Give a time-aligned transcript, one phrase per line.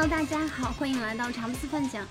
[0.00, 2.06] Hello，大家好，欢迎来到茶不思饭讲，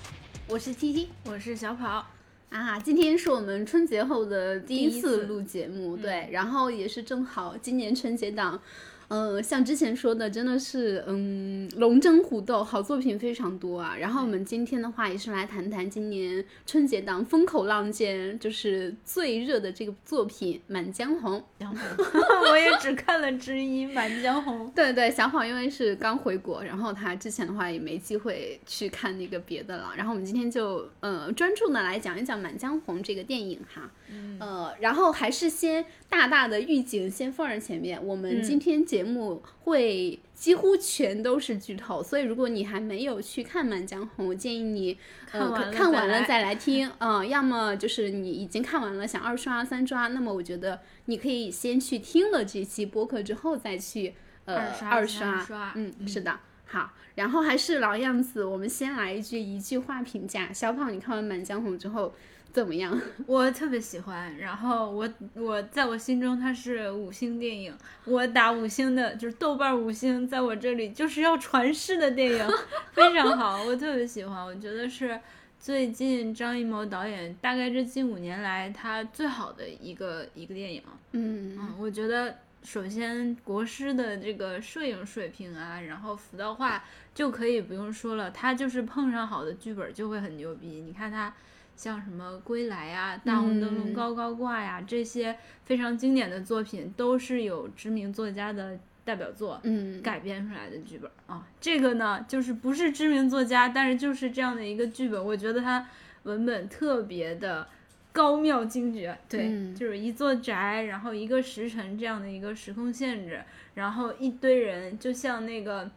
[0.46, 2.06] 我是 T T 我是小跑。
[2.50, 8.60] 啊，今天是我们春节后的第一次次录节目，对，然后也是正好今年春节档。
[9.08, 13.96] 呃，像之前说的，真的是，嗯，龙争虎斗，好作品非常多啊。
[13.98, 21.42] 然后我们今天的话，也是来谈谈今年春节档风口浪尖，就是最热的这个作品《满江红》。
[22.50, 24.66] 我也只看了之一《满江红》。
[24.76, 29.92] 对对，小跑因为是刚回国，然后他之前的话也没机会去看那个别的了。
[29.96, 33.90] 然后我们今天就呃专注的来讲一讲《满江红》这个电影哈。
[34.38, 44.98] 呃，然后还是先大大的预警先放在前面，我们今天节目会几乎全都是剧透，所以如果你还没有去看《满江红》，我建议你
[45.32, 46.20] 呃看完了看完再来。
[46.20, 54.14] 了再来听，嗯、 要么就是你已经看完了想二刷三刷，那么我觉得你可以先去听了这期播客之后再去
[54.44, 55.72] 呃二刷二三刷。
[55.74, 56.40] 嗯，是的。
[56.70, 60.52] 好，然后还是老样子，我们先来一句一句话评价。
[60.52, 62.12] 小胖，你看完《满江红》之后
[62.58, 63.00] 怎么样？
[63.24, 67.72] 我特别喜欢，然后我我在我心中它是五星电影，
[68.04, 72.48] 我打五星的，就是豆瓣五星，在我这里就是要传世的电影，
[72.92, 75.20] 非常好，我特别喜欢，我觉得是
[75.60, 86.82] 最近张艺谋导演大概这近五年来他最好的一个一个电影，嗯嗯，我觉得首先国师的这个摄影水平啊，然后服道化
[87.14, 90.82] 就可以不用说了，他就是碰上好的剧本就会很牛逼。
[90.84, 91.32] 你看他
[91.78, 93.94] 像什么《归来》呀，《大红灯笼嗯。
[93.94, 99.60] 高高挂》呀，这些非常经典的作品都是有知名作家的代表作。
[99.62, 105.88] 嗯，改编出来的剧本啊，这个呢，就是不是知名作家，但是就是这样的一个剧本，我觉得它
[106.24, 107.68] 文本特别的
[108.12, 109.72] 高妙精绝，对，嗯。
[109.72, 113.40] 就是一座宅，然后一个时辰这样的一个时空限制，
[113.74, 115.88] 然后一堆人就像那个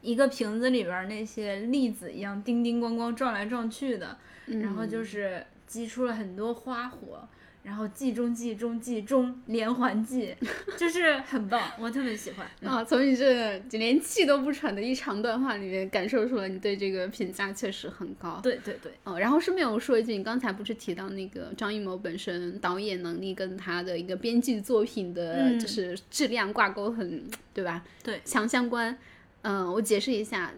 [0.00, 7.28] 一个瓶子里边儿那些粒子一样，叮叮咣咣撞来撞去的，然后就是激出了很多花火。
[7.62, 10.32] 然后计中计中计中连环计，
[10.78, 12.46] 就是很棒，我特别喜欢。
[12.62, 18.38] 嗯啊，从你这连气都不喘的一长段话里面，感受出了你对这个评价确实很高。
[18.40, 27.82] 对对对，哦，然后顺便我说一句，你刚才不是提到那个张艺谋本身导演能力跟他的一个编剧作品的，嗯就是质量挂钩很，对吧？
[28.04, 28.96] 对强相关。
[29.42, 30.52] 嗯、我解释一下，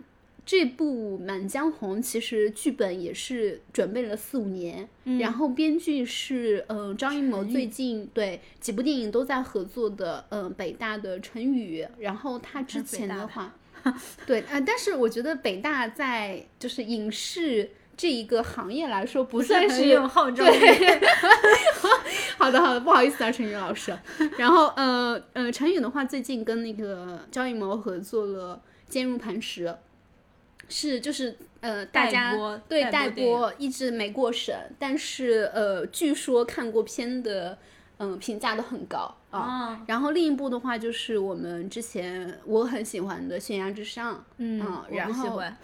[0.47, 4.89] 这部《满江红》其实剧本也是准备了四五年，
[5.21, 13.55] 然后编剧是呃张艺谋最近对几部电影都在合作的，嗯、北大的陈宇，然后他之前的话，
[14.25, 20.59] 对，呃，但是我觉得北大在就是影视这一个行业来说，不不算是很有号召力。
[20.59, 21.01] 对，
[22.39, 23.95] 好的好的，不好意思啊，陈宇老师。
[24.39, 29.67] 然后呃呃，陈宇的话，最近跟那个张艺谋合作了《坚如磐石》，
[30.69, 37.59] 是就是呃大待家对待播一直没过审，但是呃，据说看过片的
[37.99, 39.39] 嗯、评价都很高啊。
[39.39, 44.59] 啊，然后另一部的话，就是我们之前我很喜欢的《悬崖之上》，嗯，
[44.91, 45.57] 然后不喜欢。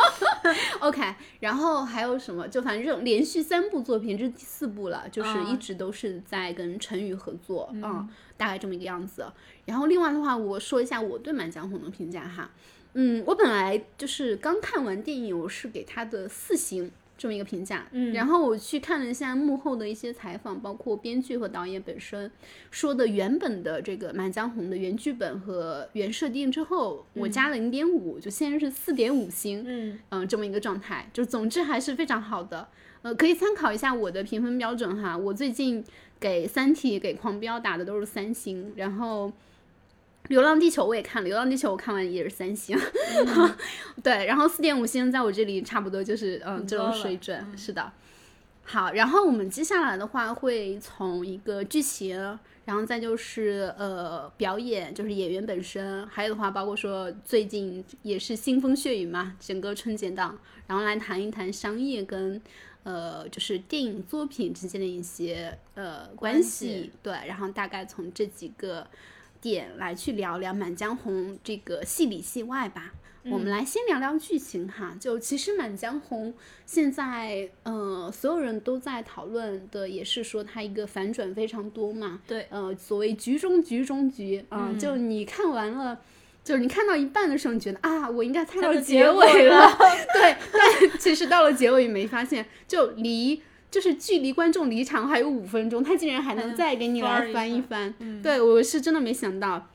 [0.80, 2.48] OK，然后还有什么？
[2.48, 9.26] 就反正连续三部作品，这是第四部了，就是啊一直都是在跟陈宇合作，嗯大概这么一个样子。
[9.66, 12.50] 然后另外的话，我说一下我对《满江红》的评价哈，
[12.94, 16.90] 嗯，我本来就是刚看完电影，我是给他的四星。
[17.20, 22.30] 这么一个评价，嗯然后我去看了一下幕后的一些采访，包括编剧和导演本身
[22.70, 29.62] 说的原本的这个《满江红》的原剧本和原设定之后，我加了零点五，就现在是四点五星。
[29.66, 32.68] 嗯嗯，这么一个状态，就总之还是非常好的。
[33.02, 35.14] 呃，可以参考一下我的评分标准哈。
[35.14, 35.84] 我最近
[36.18, 39.28] 给《三体》、给《狂飙》打的都是三星，然后
[40.28, 42.78] 《流浪地球》我也看了，《流浪地球》我看完也是三星。
[44.02, 47.92] 对，然后四点五星在我这里差不多就是嗯这种水准，是的。
[48.62, 52.16] 好，然后我们接下来的话会从一个剧情，
[52.64, 62.40] 然后再就是呃表演，就是演员本身，还有的话包括说最近也是腥风血雨嘛，整个春节档，然后来谈一谈商业跟
[62.84, 68.86] 呃就是电影作品之间的一些呃关系，对，然后大概从这几个
[69.40, 72.92] 点来去聊聊《满江红》这个戏里戏外吧。
[73.24, 76.32] 我们来先聊聊剧情哈，就其实《满江红》
[76.64, 86.00] 现在，呃，所有人都在讨论的也是说它一个反转非常多嘛，对，呃，所谓局中局中局啊、就你看完了。
[86.42, 89.76] 就是你看到一半的时候，你觉得啊，我应该猜到到结尾了
[90.14, 99.68] 对，但其实到了结尾没发现，就离就是距离观众离场还有五分钟，他竟然还能能再给你来翻一翻，对我是真的没想到。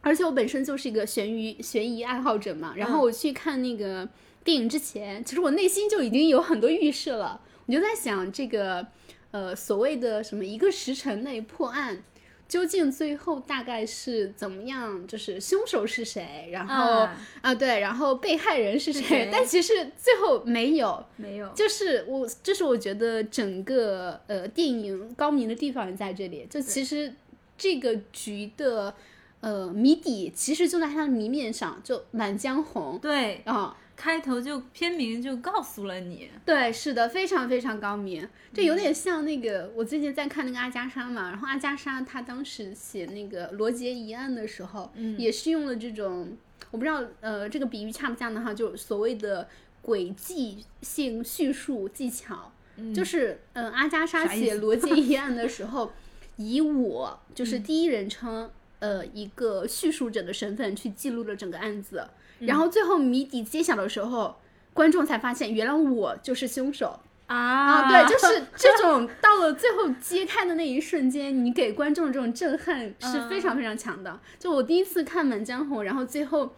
[0.00, 4.08] 而且我本身就是一个悬疑悬疑爱好者嘛，然后我去看那个
[4.44, 8.86] 电影之前，其实我内心就已经有很多预设了，我就在想这个
[9.32, 12.02] 呃所谓的什么一个时辰内破案。
[12.48, 15.06] 究竟最后大概是怎么样？
[15.06, 16.48] 就是凶手是谁？
[16.50, 17.06] 然后
[17.42, 19.28] 啊，对，然后被害人是谁？
[19.30, 21.48] 但其实最后没有，没有。
[21.50, 26.46] 就是我，就是我觉得整个呃电影高明的地方也在这里。
[26.48, 27.12] 就其实
[27.58, 28.94] 这个局的
[29.40, 32.96] 呃谜底，其实就在它的谜面上，就《满江红》。
[33.00, 33.76] 对啊。
[34.00, 46.36] 开头就片名就告诉了你，对，是的，非常非常高明，这有点像那个我最近在看那个阿加莎嘛，然后阿加莎她当时写那个罗杰疑案的时候，嗯，也是用了这种，
[46.70, 49.48] 我不知道呃这个比喻恰不恰当哈，就所谓的
[49.82, 52.52] 轨迹性叙述技巧，
[52.94, 55.90] 就是嗯阿加莎写罗杰疑案的时候，
[56.38, 58.48] 以我就是第一人称
[58.78, 62.06] 呃一个叙述者的身份去记录了整个案子。
[62.40, 64.36] 然后最后谜底揭晓的时候，
[64.72, 67.88] 观众才发现原来我就是凶手啊！
[67.88, 74.18] 对，就是 这种到了最后揭开的那一瞬间，你给观众这种震撼是非常非常强的。
[74.38, 76.54] 就我第一次看《满江红》，然后最后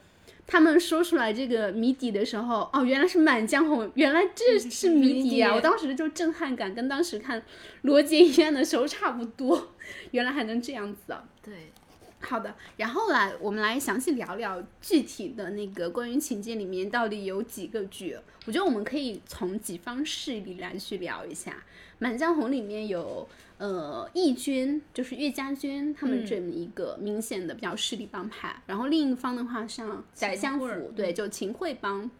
[0.46, 5.54] 他们说出来这个谜底的时候，哦，原来是《满江红》，原来这是谜底啊！
[5.54, 7.40] 我当时就震撼感跟当时看
[7.82, 9.72] 《罗杰医院》的时候差不多，
[10.12, 11.24] 原来还能这样子啊！
[11.42, 11.72] 对。
[12.20, 18.16] 好的，然后来我们来详细聊聊具体的那个关于情节里面到底有几个剧。
[18.46, 21.50] 我觉得我们可以从几方势力来去聊一下。
[21.98, 23.28] 《满江红》里面有
[23.58, 28.62] 呃义军，就是岳家军他们这么一个明显的比较势力帮派。
[28.66, 32.10] 然后另一方的话，像宰相府，对，就秦桧帮。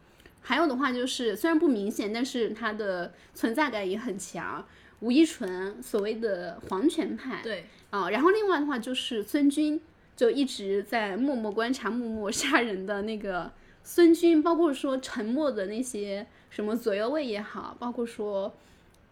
[0.43, 4.67] 还有的话就是虽然不明显，但是它的存在感也很强。
[5.01, 8.11] 吴依纯所谓的皇权派，对啊。
[8.11, 9.81] 然后另外的话就是孙军。
[10.21, 13.51] 就一直在默默观察、默默杀人的那个
[13.83, 18.55] 孙军，包括说沉默的那些什么左右卫也好，包括说，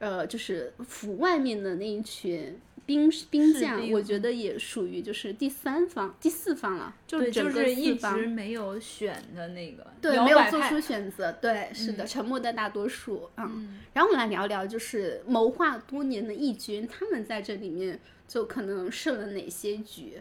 [0.01, 6.95] 呃，就是府外面的那一群兵兵将，我觉得也属于就是第三方、第四方了。
[7.07, 11.33] 就就是一直没有选的那个，对，没有做出选择。
[11.41, 13.31] 对，是的，沉默的大多数。
[13.39, 20.21] 嗯，然后我们来聊聊，就是谋划多年的义军，他们在这里面就可能设了哪些局。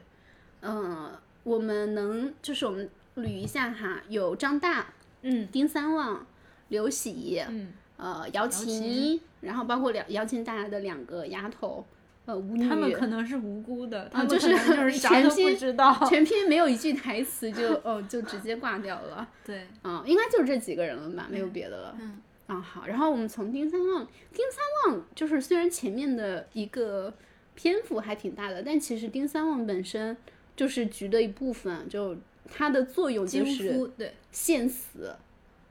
[0.62, 1.12] 嗯，
[1.44, 4.88] 我们能就是我们捋一下哈，有张大，
[5.22, 6.26] 嗯，丁三旺，
[6.70, 11.86] 刘喜，嗯，呃，姚琴，然后包括姚姚琴带来的两个丫头，
[12.26, 27.14] 呃，舞女，他们可能是无辜的，他们就是就是啥都不知道， 全篇没有一句台词就 哦就直接挂掉了，对，嗯，应该就是这几个人了吧，没有别的了，嗯，啊好，然后我们从丁三旺，丁三旺就是虽然前面的一个
[27.56, 30.18] 篇幅还挺大的，但其实丁三旺本身。
[30.58, 32.18] 就是局的一部分，就
[32.54, 34.12] 它的作用就是对。
[34.30, 35.16] 献死，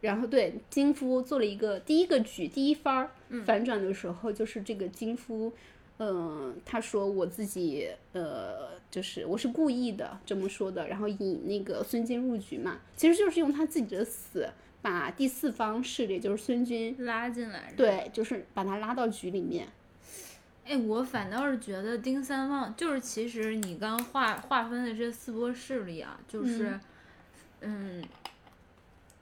[0.01, 3.11] 然后对金夫做了一个第一个局第一番儿
[3.45, 5.53] 反转的时候，就是这个金夫，
[5.99, 14.49] 嗯，他说我自己呃，就是我是故意的这么说的，然后引那个孙坚入局嘛，其实就是用他自己的死
[14.83, 19.69] 把第四方势力就是孙军拉进来，对，就是把他拉到局里面。
[20.69, 26.79] 哎，我反倒是觉得丁三旺就是，其实你刚划划分的这四波势力啊，就是，
[27.61, 28.03] 嗯，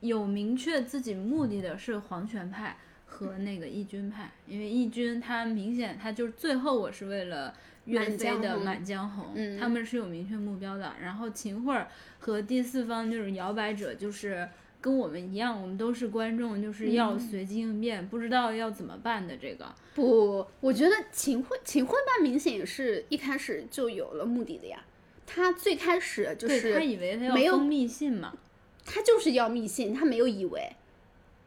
[0.01, 7.53] 有明确自己目的的是皇权派和那个义军派，因为义军他明显他就是最后我是为了
[7.85, 11.87] 岳飞的《满江红》，他们是有明确目标的，然后秦桧
[12.19, 14.49] 和第四方就是摇摆者就是。
[14.85, 19.75] 跟我们一样，我们都是观众，就是要随机应变，不知道要怎么办的这个。
[19.95, 24.85] 不，我觉得秦桧秦桧办明显也是一开始就有了目的的呀。
[25.27, 28.37] 他最开始就是他以为他要封密信嘛，
[28.85, 30.77] 他就是要密信，他没有以为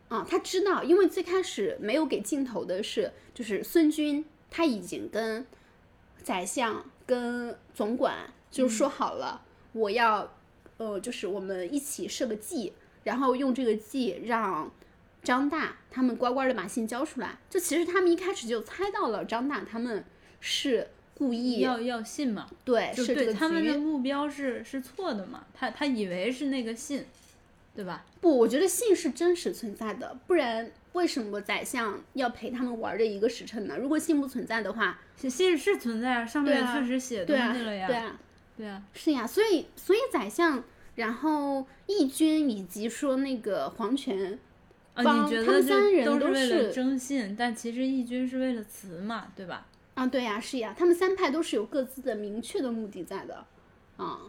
[0.08, 5.46] 啊，他知道，因为最开始没有给镜头的是，就是孙军他已经跟
[6.24, 10.34] 宰相跟总管就说好了，我要
[10.78, 12.74] 呃，就是我们一起设个计。
[13.08, 14.70] 然后用这个计让
[15.24, 17.38] 张大他们乖乖的把信交出来。
[17.50, 20.04] 就其实他们一开始就猜到了张大他们
[20.42, 22.50] 是故意要要信嘛？
[22.66, 25.46] 对，是对他们的目标是是错的嘛？
[25.54, 27.06] 他他以为是那个信，
[27.74, 28.04] 对吧？
[28.20, 33.78] 不，我觉得信是真实存在的，不然为什么宰相要陪他们玩这一个时辰呢？
[33.78, 37.88] 如果信不存在的话，信是存在，上面确实写东西了呀。
[37.88, 38.20] 对啊，
[38.58, 39.26] 对啊，是呀。
[39.26, 40.62] 所以所以宰相。
[40.98, 44.38] 然后义军以及说那个皇权
[44.96, 49.68] 帮，他们三人都是为了征信，但其实义军是为了辞嘛，对吧？
[49.94, 53.46] 啊，对呀，是呀，他们三派都是有各自的明确的目的在的，
[53.98, 54.22] 啊，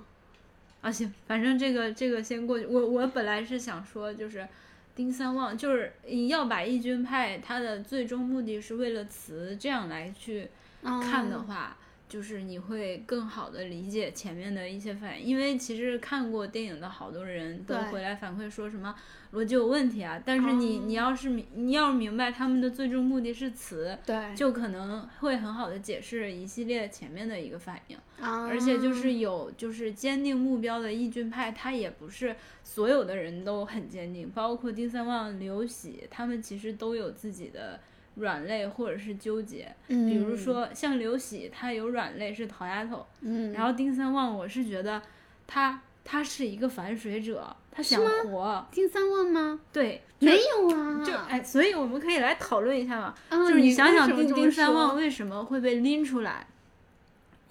[0.83, 2.67] 啊，行，反正这个这个先过去。
[2.67, 4.47] 我我本来是想说，就是
[4.95, 5.91] 丁三旺，就是
[6.29, 10.49] 要把义军派他的最终目的是为了词这样来去
[10.83, 11.78] 看的话。
[12.09, 18.95] 就是你会更好的理解前面的一些反应，因为其实看过电影的好多人都回来反馈说什么
[19.35, 20.21] 逻辑有问题啊。
[20.25, 27.99] 但是你你要是明你要明白他们的最终目的是词，对，就可能会很好的解释一系列前面的一个反应。
[28.21, 32.35] 而且就是有就是坚定目标的义军派，他也不是
[32.65, 37.79] 所有的人都很坚定，包括丁三旺、刘喜他们其实都有自己的。
[38.19, 45.01] 软肋或者是纠结，比如说像刘喜，他有软肋是桃丫头，嗯，然后丁三旺，我是觉得
[45.47, 48.67] 他他是一个反水者，他想活。
[48.73, 49.61] 丁三旺吗？
[49.73, 56.47] 对，没有啊，就哎，所以我们可以来讨论一下嘛，就是你想想丁丁三旺为什么会被拎出来，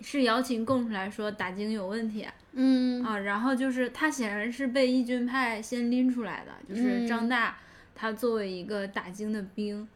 [0.02, 7.58] 是姚琴供出来说打经有问题，嗯啊，然后就是他显然是被义军派先拎出来的，就是张大
[7.96, 9.88] 他作为一个打经的兵。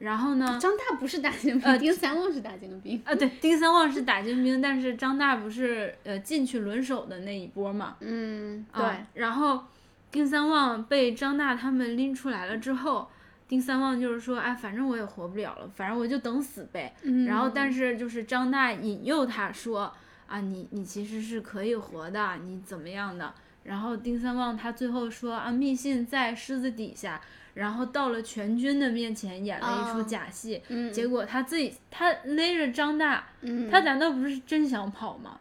[0.00, 0.58] 然后呢？
[0.58, 3.00] 张大不是打精兵，丁三旺是打精兵。
[3.04, 7.96] 啊，对，丁三旺是打精兵，但是张大不是呃进去轮手的那一波嘛？
[8.00, 8.82] 嗯，对。
[9.12, 9.62] 然后
[10.10, 13.10] 丁三旺被张大他们拎出来了之后，
[13.46, 16.94] 丁三旺就是说，哎，反正我也活不了了，反正我就等死呗。
[17.26, 19.92] 然后，但是就是张大引诱他说，
[20.26, 23.34] 啊，你你其实是可以活的，你怎么样的？
[23.64, 27.20] 然后丁三旺他最后说，啊，密信在狮子底下。
[27.54, 33.26] 然后到了全军的面前演了一出假戏，结果他自己他勒着张大，
[33.70, 35.40] 他难道不是真想跑吗？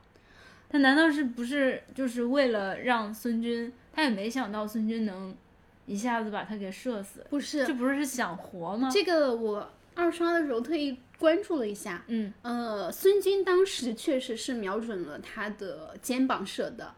[0.69, 3.71] 他难道是不是就是为了让孙军？
[3.91, 5.35] 他也没想到孙军能
[5.85, 7.65] 一下子把他给射死，不是？
[7.65, 8.89] 这不是想活吗？
[8.91, 16.93] 这个我二刷的时候特意关注了一下，嗯呃，孙军当时确实是瞄准了他的肩膀射的，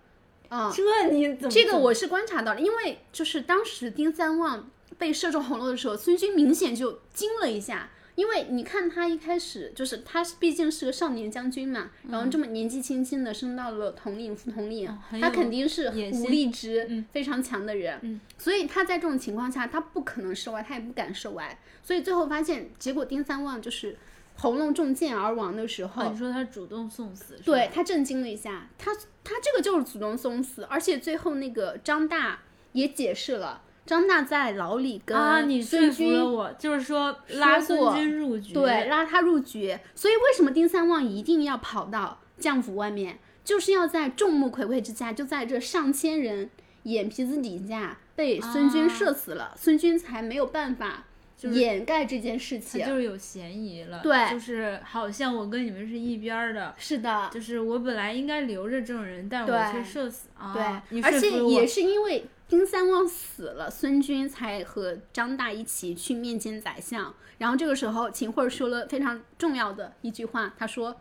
[0.49, 1.49] 啊，这你怎么？
[1.49, 4.69] 这个我是观察到了，因为就是当时丁三旺。
[4.97, 23.97] 被射中喉咙的时候，孙军明显就惊了一下，因为你看他一开始就是他毕竟是个少年将军嘛，然后这么年纪轻轻的升到了统领、副统领，他肯定是武力值非常强的人，所以他在这种情况下，他不可能射歪，他也不敢射歪，所以最后发现结果丁三旺就是
[24.35, 28.93] 喉咙中箭而亡的时候，你说他主动送死，对他震惊了一下，他
[29.23, 32.41] 他这个就是主动送死，而且最后那个张大
[32.73, 33.63] 也解释了。
[33.91, 36.17] 张大在牢里跟孙军，
[36.57, 39.77] 就是说拉孙军入局，对，拉他入局。
[39.93, 46.49] 所以为什么丁三旺一定要跑到将府外面，就是要在众目睽睽之下，就在这上千人
[46.83, 51.03] 眼皮子底下被孙军射死了，孙军才没有办法
[51.41, 60.53] 掩盖这件事情，就是有嫌疑了，对，就是好像我跟你们是一边的，是的，就是我本来应该留着证人，但我却射死啊，
[60.89, 62.25] 对，而且也是因为。
[62.51, 67.15] 丁三旺死了，孙军才和张大一起去面见宰相。
[67.37, 70.99] 然后这个时候，秦桧说了非常重要的一句话，他说：“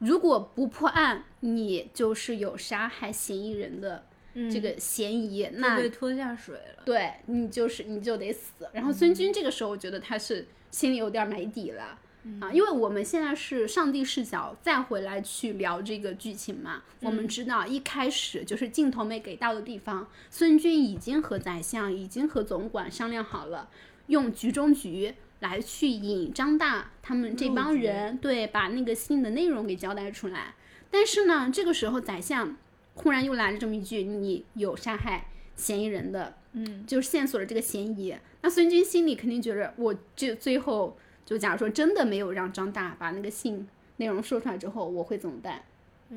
[0.00, 4.06] 如果不破案，你就是有杀害嫌疑人的
[4.50, 6.82] 这个嫌疑，那被拖下水了。
[6.84, 11.96] 对你就是你就得死。”然后孙军这个时候，我觉得他是心里有点没底了。
[12.40, 23.68] 啊，因为我们现在是上帝视角再回来去聊这个剧情嘛，我们知道一开始就是镜头没给到的地方，孙军已经和宰相已经和总管商量好了，
[24.08, 30.54] 用局中局来去引张大他们这帮人，对，把那个信的内容给交代出来。
[30.90, 32.56] 但是呢，这个时候宰相
[32.94, 40.98] 忽然又来了这么一句：“你有杀害嫌疑人的，嗯，就是线索的这个嫌疑。”那孙军心里肯定觉得，我这最后。
[41.26, 43.68] 就假如说真的没有让张大把那个信
[43.98, 45.60] 内容说出来之后，我会怎么办，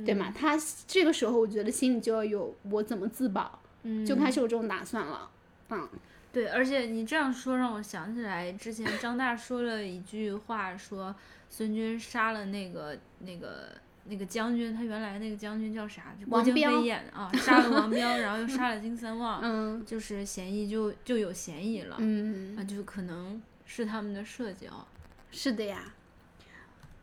[0.05, 0.31] 对吗？
[0.33, 0.55] 他
[0.87, 3.59] 这个时候我觉得心里就要有我怎么自保，
[4.07, 5.29] 就开始有这种打算了。
[5.69, 5.89] 嗯，
[6.31, 11.15] 对，而且你这样说让我想起来之前张大说了一句话，说
[11.49, 13.69] 孙军杀了那个那个
[14.05, 16.15] 那个将军，他原来那个将军叫啥？
[16.29, 24.85] 郭京飞演的啊，杀了王彪，然后又杀了金三旺，嗯，就是嫌疑就就有嫌疑了，嗯，啊，就可能是他们的设计啊。
[25.31, 25.93] 是的呀，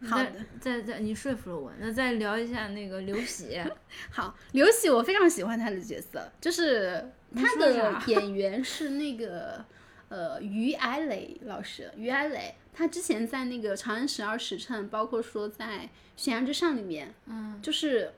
[0.07, 3.61] 好的，再再你说服了我，那再聊一下那个刘喜。
[4.11, 9.65] 好，刘喜我非常喜欢他的角色，就是他的 演员是那个
[10.09, 15.79] 呃于艾磊老师，于艾磊，他之前在那个《长安十二时辰》，包括说在
[16.17, 18.13] 《悬崖之上》里面，嗯，就是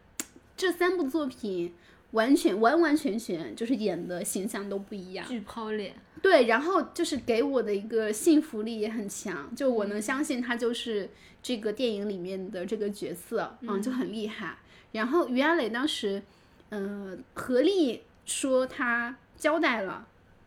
[0.56, 1.74] 这三部作品
[2.12, 5.94] 完全完完全全就是演的形象都不一样，巨抛脸。
[6.22, 11.10] 对，然后就是给我的一个信服力也很强，就我能相信他就是
[11.42, 14.58] 这个电影里面的这个角色，嗯，就很厉害。
[14.92, 16.22] 然后于阿磊当时，
[16.70, 20.06] 呃，何丽说他交代了。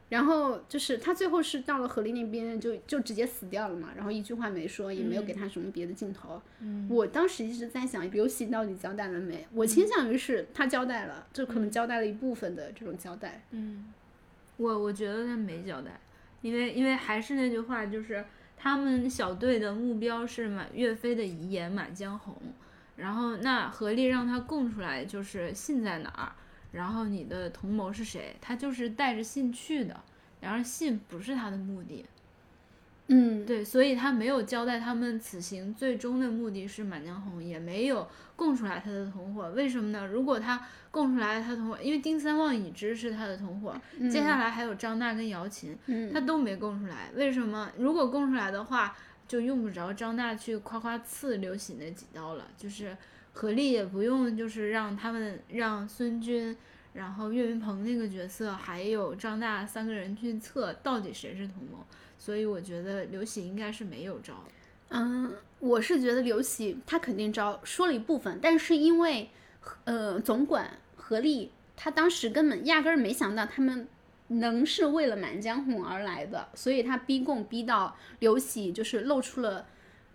[0.10, 6.42] 然后就是他最后是到了何丽那边就就直接死掉了嘛，然后一句话没说，也没有给他什么别的镜头。
[6.60, 9.48] 嗯，我当时一直在想，刘喜到底交代了没？
[9.54, 13.46] 我倾向于是他交代了，就可能交代了一部分的这种交代。
[13.52, 13.86] 嗯，
[14.62, 16.00] 我我觉得他没交代，
[16.42, 18.24] 因为因为还是那句话，就是
[18.56, 22.36] 他们小队的目标是满岳飞的遗言《满江红》，
[22.96, 26.32] 然后那合力让他供出来，就是信在哪儿。
[26.72, 28.36] 然后你的同谋是谁？
[28.40, 30.00] 他就是带着信去的，
[30.40, 32.06] 然而信不是他的目的。
[33.14, 39.50] 嗯，对，所以他没有交代他们此行最终的目的是满江红，也没有供出来他的同伙。
[39.52, 40.08] 为什么呢？
[40.08, 43.76] 如果他供出来他同伙，因为丁三旺已知是他的同伙，
[44.10, 45.78] 接下来还有张大跟姚琴，
[46.12, 47.12] 他都没供出来。
[47.16, 47.70] 为什么？
[47.78, 48.96] 如果供出来的话，
[49.28, 52.98] 就用不着张大去夸夸刺刘喜那几刀了，就是。
[53.34, 56.54] 何丽也不用，就是让他们让孙军，
[56.92, 61.82] 然后岳云鹏那个角色，还有张大三个人去测到底谁是同谋，
[62.24, 64.36] 所以我觉得刘喜应该是没有招。
[64.90, 69.32] 嗯，我是觉得刘喜他肯定招，说了一部分，但是因为
[69.86, 73.88] 呃总管何丽他当时根本压根儿没想到他们
[74.28, 79.66] 能是为了满江红而来的，所以他逼供逼到刘喜就是露出了。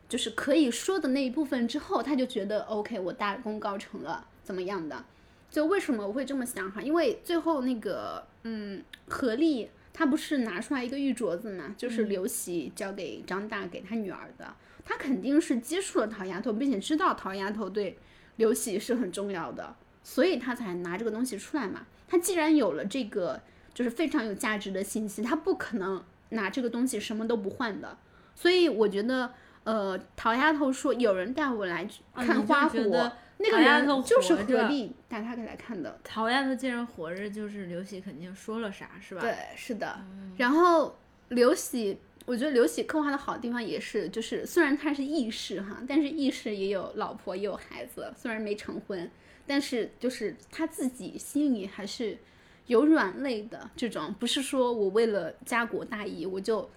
[0.08, 5.04] 就是可以说的那一部分之后，他就觉得 OK，我大功告成了，怎么样的？
[5.50, 6.80] 就为什么我会这么想哈？
[6.80, 17.96] 因为最后那个，嗯，何丽他不是拿出来一个玉镯子嘛，就是刘喜交给张大给他女儿的，他肯定是接触了陶丫头，并且知道陶丫头对
[18.36, 21.86] 刘喜是很重要的，所以他才拿这个东西出来嘛。
[22.06, 23.40] 他既然有了这个
[23.72, 27.96] 就是非常有价值的信息，他不可能拿这个东西什么都不换的，
[28.34, 29.32] 所以我觉得。
[29.66, 35.98] 呃，陶丫头说有人带我来看花火，那个人就是何丽带他给他看的。
[36.02, 39.20] 陶丫头既然活着，就是刘喜肯定说了啥，是吧？
[39.20, 39.98] 对，是的。
[40.36, 40.96] 然后
[41.28, 49.10] 刘喜，我觉得刘喜刻画的好的地方也是，就是虽然他是义士哈，但是义士也有老婆也有孩子，虽然没成婚，
[49.46, 52.18] 但是就是他自己心里还是
[52.66, 56.70] 有软肋的这种，不是说我为了家国大义我就。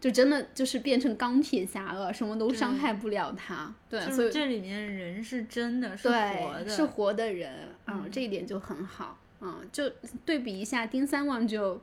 [0.00, 3.72] 就真的就是变成钢铁侠了，什么都伤害不了他。
[3.86, 7.68] 对，所以这里面人是真的是活的，是活的人。
[7.86, 9.18] 嗯，这一点就很好。
[9.42, 9.86] 嗯，就
[10.24, 11.78] 对比一下丁三旺， 就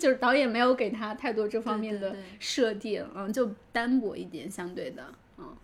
[0.00, 5.04] 就是导演没有给他太多这方面的设定，嗯，就单薄一点，相对的。
[5.38, 5.56] 嗯，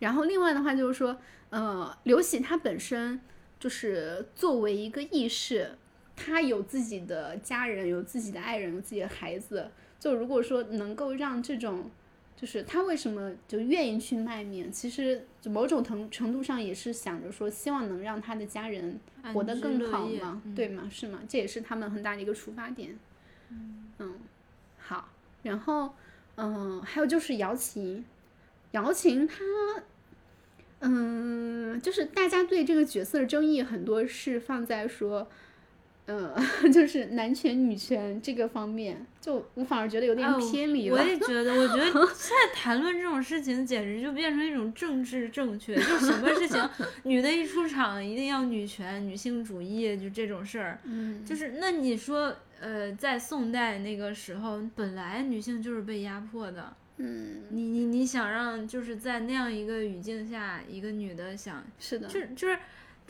[0.00, 1.16] 然后另外的话就是说，
[1.50, 3.20] 呃，刘喜他本身
[3.60, 5.78] 就是作为一个义士，
[6.16, 9.70] 他有自己的家人，有自己的爱人，有自己的孩子。
[10.02, 11.88] 就如果说能够让这种，
[12.34, 14.68] 就是他为什么就愿意去卖命？
[14.72, 18.98] 其实某种程程度上也是想着说，希望能让他的家人
[19.32, 20.88] 活得更好嘛，对吗？
[20.90, 21.20] 是吗？
[21.28, 22.98] 这也是他们很大的一个出发点。
[24.00, 24.14] 嗯，
[24.76, 25.08] 好，
[25.44, 25.94] 然后
[26.34, 28.04] 嗯，还有就是姚琴，
[28.72, 29.44] 姚琴她，
[30.80, 35.28] 嗯，就是大家对这个角色的争议很多是放在说。
[36.12, 36.34] 嗯，
[36.72, 40.96] 就是男权女权这个方面，就我反而觉得有点偏离了。
[40.96, 46.68] 我也觉得，我觉得 现在谈论这种事情，简直就变成一种政治正确，就什么事情，
[47.04, 50.78] 女的一出场一定要女权、女性主义，就这种事儿。
[50.84, 56.76] 嗯，就是那你说，呃，在宋代那个时候，本来女性就是被压迫的。
[56.98, 62.58] 嗯，你你你想让就是在那样一个语境下，一个女的想，是的，就就是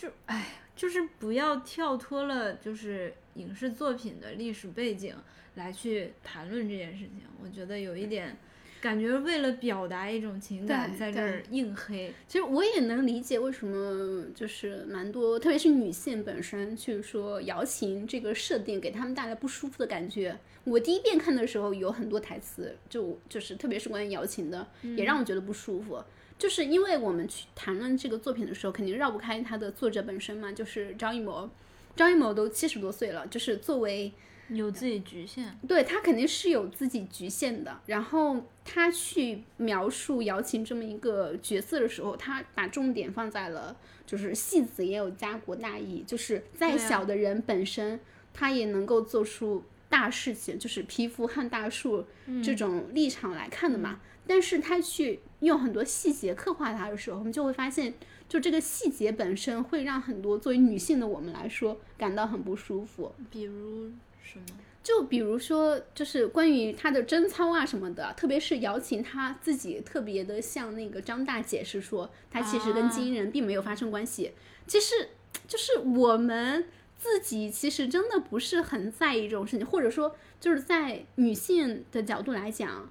[0.03, 0.59] 就哎。
[0.75, 5.15] 就是不要跳脱了，就是影视作品的历史背景
[5.55, 7.21] 来去谈论这件事情。
[7.43, 8.35] 我觉得有一点
[8.81, 12.13] 感觉，为了表达一种情感，在这儿硬黑。
[12.27, 20.37] 其实我也能理解为什么，就是蛮多，特别是女性本身去说瑶琴这个设定给他们带来不舒服的感觉。
[20.65, 26.03] 我第一遍看的时候，有很多台词，就就是特别是关于瑶琴的，也让我觉得不舒服。
[26.43, 31.49] 就是因为我们去谈论这个作品的时候，肯定绕不开他的作者本身嘛，就是张艺谋。
[31.95, 34.13] 张艺谋都七十多岁了，就是作为
[34.49, 37.81] 有自己局限，对他肯定是有自己局限的。
[37.87, 48.01] 然后他去描述姚琴这么一个角色的时候，他把重点放在了就是戏子也有家国大义，就是再小的人本身
[48.35, 52.05] 他也能够做出大事情，就是匹夫撼大树
[52.43, 54.01] 这种立场来看的嘛。
[54.27, 57.95] 但是他去用很多细节刻画他的时候，我们就会发现，
[58.29, 63.13] 就这个细节本身会让很多作为女性的我们来说感到很不舒服。
[63.31, 63.91] 比如
[64.23, 64.45] 什么？
[64.83, 74.33] 就比如说，就是关于他的贞操啊什么的，特别是姚琴她自己特别的向那个张大解释说，她其实跟金人并没有发生关系。
[74.67, 75.11] 其实
[75.47, 76.67] 就是我们
[76.99, 82.91] 自己其实真的不是很在意这种事情，或者说就是在女性的角度来讲，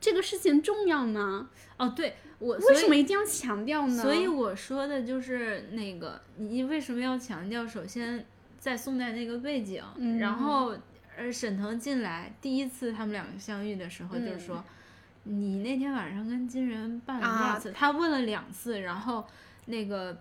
[0.00, 1.48] 这个事情重要吗？
[1.76, 4.02] 哦，对我为什么一定要强调呢？
[4.02, 7.66] 所以我说的就是那个，你为什么要强调？
[7.66, 8.24] 首先
[8.58, 10.74] 在宋代那个背景，嗯然后
[11.16, 14.64] 呃，沈腾进来第一次他们两个相遇的时候，嗯就是说。
[15.30, 17.72] 你那天晚上跟金人办了多啊少次？
[17.72, 19.26] 他问了两次，然后
[19.66, 20.16] 那个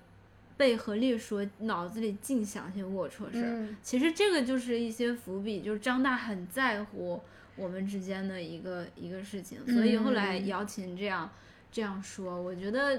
[0.57, 3.45] 被何丽说脑子里净想些龌龊事儿。
[3.45, 7.21] 嗯其实这个就是一些伏笔，就是张大很在乎
[7.57, 11.29] 我们之间的一个一个事情，所以后来嗯姚琴这样
[11.71, 12.97] 这样说，我觉得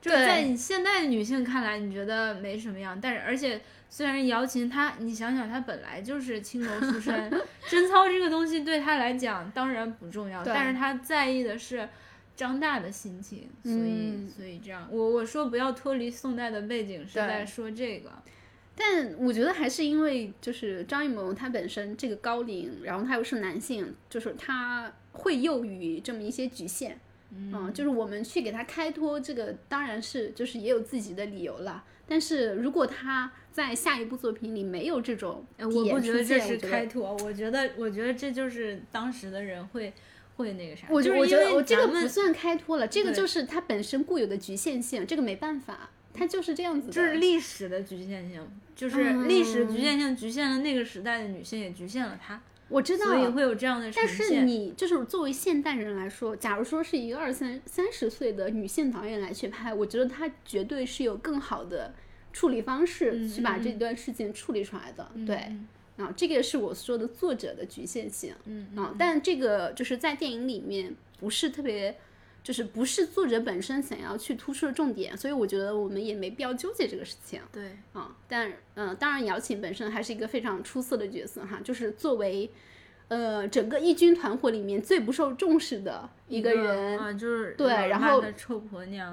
[0.00, 7.30] 就在现代女性看来，你觉得没什么样，但是而且虽然姚琴她，你想想她本来就是青楼出身，
[7.68, 11.88] 贞操这个东西对她来讲当然不重要，但是她在意的是。
[12.36, 14.30] 张大的心情，所以、嗯。
[14.34, 18.10] 所以这样，我我说不要脱离宋代的背景，是在说这个。
[18.76, 26.98] 但我觉得还是因为就是张艺谋他本身这个高龄，然后他又是男性，就是他会囿于这么一些局限。
[27.32, 31.84] 嗯，就是我们去给他开脱，这个当然是就是也有自己的理由了。
[32.08, 39.92] 但是如果他在下一部作品里没有这种呃我不觉得这是开脱，我觉得，我觉得这就是当时的人会
[40.34, 40.88] 会那个啥。
[40.90, 46.92] 我就是因为我觉得我这个不算开脱了，这个就是他本身固有的局限性，这个没办法，它就是这样子的。
[46.92, 48.40] 这是历史的局限性，
[48.74, 54.42] 就是历史局限性局限了那个时代的女性，也局限了她，我知道，所以会有这样的呈但是。
[54.42, 61.94] 你就是作为现代人来说，假如说是一个二三三十岁的女性导演来去拍，我觉得她绝对是有更好的
[62.32, 65.08] 处理方式去把这段事情处理出来的。
[65.26, 65.68] 对，嗯
[65.98, 68.34] 啊，这个是我说的作者的局限性。
[68.46, 71.96] 嗯啊，但这个就是在电影里面不是特别。
[72.42, 77.40] 就是不是作者本身想要去突出的重点，所以我觉得我们也没必要纠结这个事情。
[77.52, 82.50] 对，啊，但嗯、呃当然姚琴本身还是一个非常出色的角色哈，就是作为
[83.08, 88.22] 呃整个义军团伙里面最不受重视的一个人，啊，就是对然后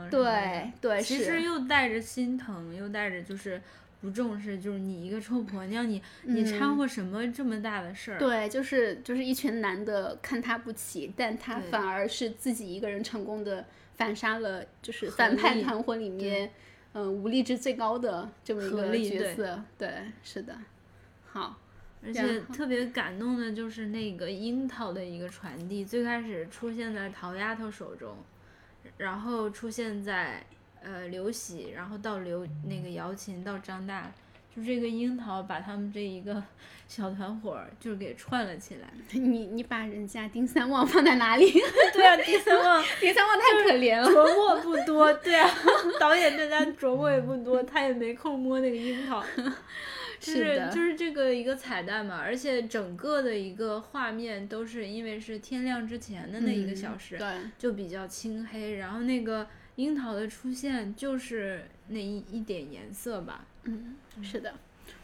[0.09, 3.61] 对对其实，又带着心疼，又带着就是
[3.99, 8.17] 不重视，就是你一个臭婆娘，你你掺和什么这么大的事儿？
[8.17, 16.51] 嗯对，就是就是一群男的看他不起，但他反而是自己一个人成功的反杀了，就是反派团伙里面
[16.93, 19.91] 嗯、武力值最高的这么一个角色，对，
[20.23, 20.57] 是的，
[21.27, 21.55] 好，
[22.03, 28.17] 而且特别感动的就是那个樱桃的一个传递，最开始出现在桃丫头手中，
[28.97, 30.43] 然后出现在
[30.87, 34.09] 呃刘喜，然后到刘那个姚琴到张大，
[34.55, 36.41] 就这个樱桃把他们这一个
[36.87, 38.87] 小团伙就给串了起来。
[39.11, 41.51] 你你把人家丁三旺放在哪里？
[41.93, 44.07] 对啊，丁三旺 丁三旺太可怜了。
[44.09, 45.49] 琢磨不多，对啊，
[45.99, 49.21] 导演对他琢磨也不多，他也没空摸那个樱桃。
[50.19, 57.27] 就是的就是这个一个彩蛋嘛，而且整个的一个画面都是因为是天亮之前的那一个小时，对，
[57.59, 59.45] 就比较青黑，然后那个
[59.77, 64.53] 樱桃的出现就是那一一点颜色吧，嗯，是的。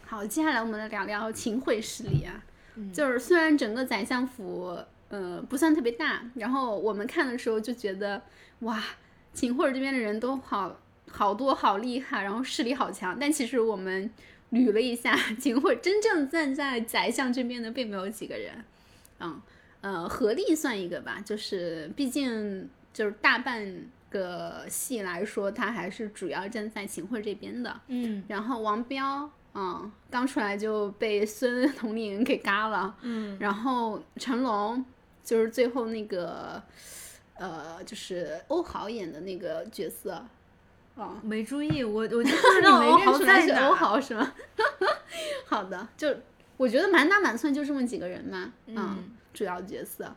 [0.04, 2.44] 好，接下来我们来聊聊秦桧势力啊。
[2.76, 4.76] 嗯就是虽然整个宰相府
[5.08, 8.20] 呃不算特别大，然后我们看的时候就觉得
[8.60, 8.82] 哇，
[9.32, 13.16] 秦桧这边的人都好好多好厉害，然后势力好强。
[13.18, 14.10] 但其实我们
[14.50, 18.64] 捋了一下， 秦桧真正站在宰相这边的并没有几个人。
[19.20, 19.40] 嗯
[19.82, 23.64] 呃，何力算一个吧，就是毕竟就是大半
[24.14, 27.80] 个戏来说，他还是主要站在秦桧这边的。
[27.88, 32.96] 嗯然后王彪，嗯，刚出来就被孙统领给嘎了。
[33.02, 34.84] 嗯，然后成龙
[35.24, 36.62] 就是最后那个，
[37.34, 40.24] 呃，就是欧豪演的那个角色，
[40.96, 42.24] 啊、没注意，我我就不
[42.54, 44.32] 知道你欧豪没认出来在欧豪是吗？
[45.46, 46.14] 好的，就
[46.56, 50.14] 我觉得满打满算就这么几个人嘛，嗯主要角色，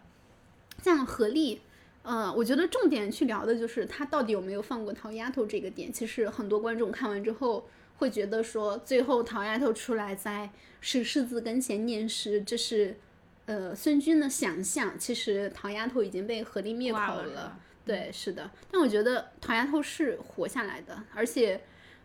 [0.83, 1.61] 像何丽。
[2.07, 5.91] 呃，我觉得重点去聊的就是他到底有没有放过桃丫头这个点。
[5.91, 7.67] 其实很多观众看完之后
[7.97, 12.95] 会觉得说，最后桃丫头出来在石狮子跟前念诗，这是
[13.45, 14.97] 呃孙军的想象。
[14.97, 17.25] 其实桃丫头已经被何丽灭口了。
[17.25, 18.49] 了对，是的。
[18.71, 21.61] 但我觉得桃丫头是活下来的，而且，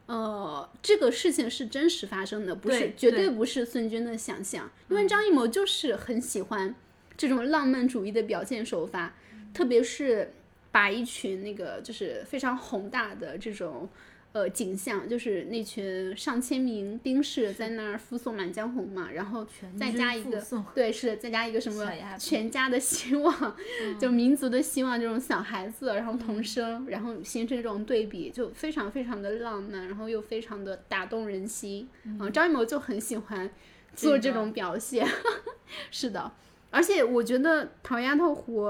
[0.06, 4.68] 呃，这个事情是真实发生的，不是对绝对对不是孙军的想象。
[4.88, 6.74] 因为张艺谋就是很喜欢
[7.16, 9.14] 这种浪漫主义的表现手法，
[9.52, 10.32] 特别是
[10.70, 13.88] 把一群那个就是非常宏大的这种
[14.32, 19.46] 呃景象，就是那群上千名兵士在那儿附送《满江红》嘛，然后
[19.78, 20.42] 再加一个
[20.74, 21.86] 对，是再加一个什么
[22.18, 23.56] 全家的希望，
[24.00, 31.86] 就民族的希望这种小孩子，然后童声，然后形成这种对比，就非常非常的浪漫，然后又非常的打动人心。
[32.04, 33.50] 嗯，张艺谋就很喜欢
[33.94, 35.06] 做这种表现，
[35.90, 36.32] 是的。
[36.70, 38.62] 而且我觉得《唐丫头湖》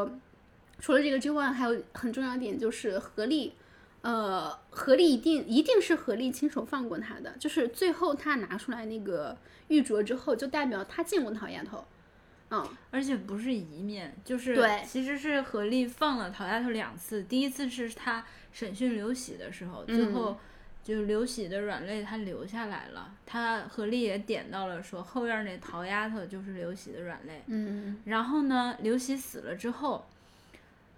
[0.82, 3.54] 除了这个之外，还有很重要点就是何丽，
[4.02, 9.34] 呃，何丽一定一定是何丽亲手放过他的，就是最后他拿出来那个
[9.68, 11.84] 玉镯之后，就代表他见过陶丫头，
[12.50, 20.36] 嗯，而且不是一面，就是对，其实是何丽放了陶丫头两次，第一次是他审讯刘喜的时候，最后。
[20.84, 23.14] 就刘喜的软肋，他留下来了。
[23.24, 27.40] 他何丽也点到了，说后院那陶丫头就是刘喜的软肋。
[27.46, 28.00] 嗯。
[28.04, 30.04] 然后呢，刘喜死了之后，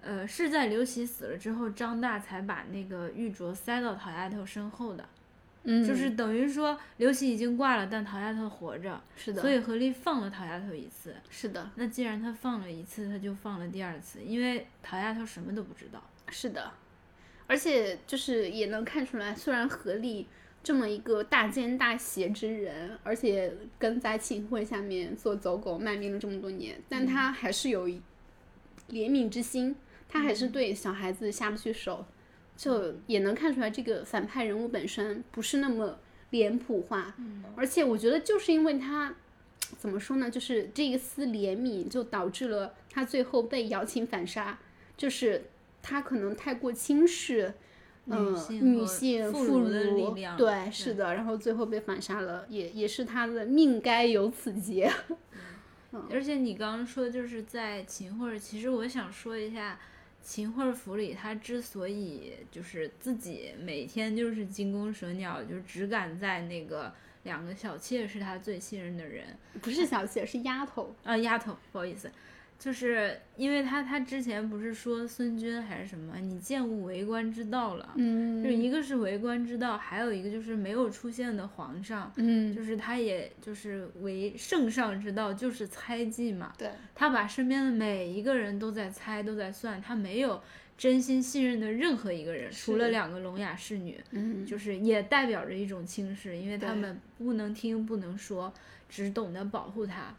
[0.05, 5.09] 呃，是在刘喜死了之后，张大才把那个玉镯塞到陶丫头身后的。
[5.65, 5.85] 嗯。
[5.85, 9.01] 就是等于说，刘喜已经挂了，但陶丫头活着。
[9.17, 9.41] 是的。
[9.41, 11.15] 所以何丽放了陶丫头一次。
[11.31, 11.71] 是的。
[11.77, 16.03] 那既然他放了一次，他就放了第二次，因为陶丫头什么都不知道。
[16.29, 16.71] 是的。
[17.47, 20.27] 而且就是也能看出来，虽然何丽
[20.63, 28.01] 这么一个大奸大邪之人，而且跟在秦桧下面做走狗卖命了这么多年，但他还是有怜
[28.89, 29.77] 悯之心，
[30.15, 32.07] 他还是对小孩子下不去手，
[32.57, 35.99] 就也能看出来这个反派人物本身不是那么
[36.31, 37.15] 脸谱化。
[37.55, 39.15] 而且我觉得就是因为他
[39.77, 44.59] 怎么说呢，就是这一丝怜悯，就导致了他最后被姚琴反杀，
[44.97, 45.43] 就是。
[45.87, 47.53] 他可能太过轻视，
[48.07, 54.91] 嗯，女性妇孺的力量，对，是的，然后最后被反杀了，也也是他的命该有此劫。
[56.11, 59.79] 而且你刚刚说就是在秦桧，其实我想说一下，
[60.25, 66.93] 秦桧府里他之所以就是自己每天就是金弓蛇鸟，就只敢在那个
[67.25, 69.27] 两个小妾是他最信任的人，
[69.61, 72.11] 不是小妾，是丫头啊，丫头，不好意思。
[72.59, 90.41] 就是因为他，他之前不是说孙军还是什么，你见悟为官之道了，嗯，就一个是为官之道，还有一个就是没有出现的皇上，嗯，就是他也就是为圣上之道，就是猜忌嘛，对，他把身边的每一个人都在猜，都在算，他没有
[90.79, 98.51] 真心信任的任何一个人，除了两个聋哑侍女，嗯，就是也代表着一种轻视，因为他们不能听不能说，
[98.89, 100.15] 只懂得保护他。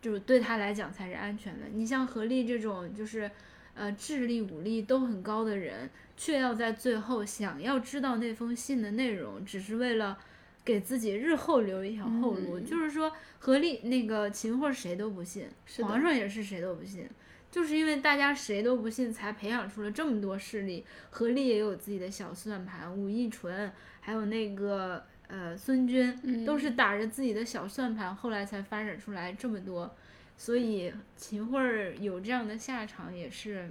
[0.00, 1.66] 就是对他来讲才是安全的。
[1.72, 3.30] 你像何丽这种，就是，
[3.74, 10.16] 呃，智力、武力都很高的人，却要在最后想要知道那封信的内容，只是为了
[10.64, 12.60] 给自己日后留一条后路。
[12.60, 15.48] 就是说，何丽那个秦桧谁都不信，
[15.82, 17.08] 皇上也是谁都不信，
[17.50, 20.84] 就是因为大家谁都不信，才培养出了这么多势力。
[21.10, 25.04] 何丽也有自己的小算盘，武义纯，还有那个。
[25.28, 29.92] 呃，孙军都是打着自己的小算盘，后来才发展出来这么多，
[30.36, 33.68] 所以秦桧有这样的下场也是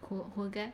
[0.00, 0.72] 活活该。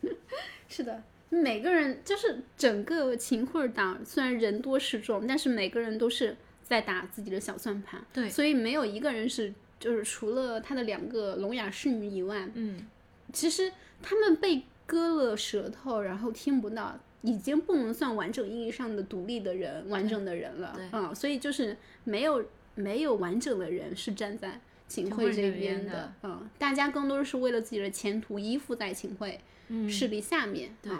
[0.68, 8.02] 是的，每个人就是整个秦桧党，虽然人多势众，但是每个人都是在打自己的小算盘。
[8.12, 12.86] 对，所以没有一个人是，就是除了他的两个聋哑侍女以外，嗯，
[13.34, 13.70] 其实
[14.00, 16.98] 他们被割了舌头，然后听不到。
[17.22, 29.40] 已经不能算完整意义上的独立的人，完整的人了，嗯，所以就是没有没有完整的人是站在秦桧这边的，嗯，大家更多是为了自己的前途依附在秦桧
[29.88, 30.92] 势力下面，对。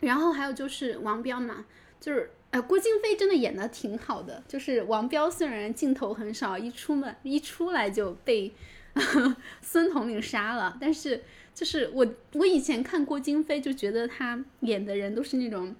[0.00, 1.64] 然后还有就是王彪嘛，
[2.00, 8.52] 就是呃，郭京飞真的演的挺好的，就是王彪虽然镜头很少，一出门一出来就被
[9.62, 11.22] 孙统领杀了，但是。
[11.54, 15.74] 就是我，我以前看郭京飞就觉得他演的人都是那种，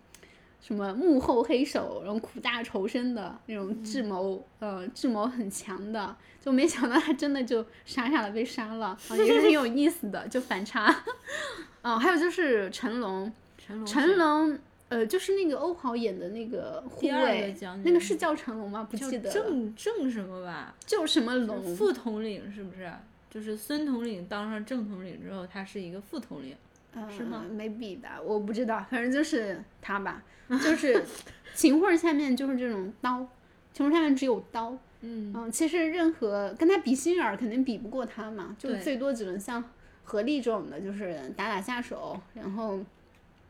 [0.61, 11.05] 什么幕后黑手，然后苦大仇深的那种智谋，呃，智谋很强的，就没想到他真的就傻傻的被杀了，也是挺有意思的，就反差。
[11.83, 14.59] 哦，还有就是成龙，成龙，成龙，
[14.89, 18.87] 呃，就是那个欧豪演的那个护卫，那个是叫成龙吗？
[18.89, 19.29] 不记得。
[19.29, 20.75] 郑郑什么吧？
[20.87, 21.75] 就什么龙？
[21.75, 22.91] 副统领是不是？
[23.35, 26.57] 就是孙统领当上正统领之后，他是一个副统领，
[27.11, 27.45] 是吗？
[27.51, 31.05] 没比吧，我不知道，反正就是他吧， 就是
[31.53, 33.27] 秦桧下面就是这种刀，
[33.73, 39.65] 秦桧下面只有刀，嗯嗯，其实任何跟他比心眼儿肯定比不过他嘛，就最多只能像
[40.05, 42.79] 何力这种的，就是打打下手，然后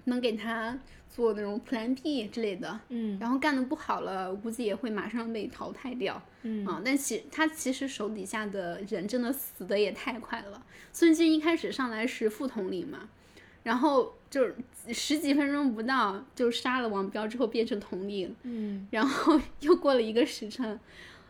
[0.04, 0.78] 能给他。
[1.14, 6.66] 做那种 Plan B 之类的，嗯，然后干的不好了，估计也会马上被淘汰掉，嗯。
[6.66, 10.60] 啊，但其他其实手底下的人真的死的也太快了。
[10.92, 13.08] 孙军一开始上来是副统领嘛，
[13.62, 14.56] 然后就是
[14.92, 20.80] 十几分钟不到就杀了王彪之后变成统领，嗯，然后又过了一个时辰，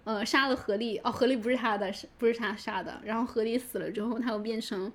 [0.05, 3.03] 呃，杀了何力，哦，何力不是他的，是不是他杀的？
[3.05, 4.90] 然后何力死了之后，他又变成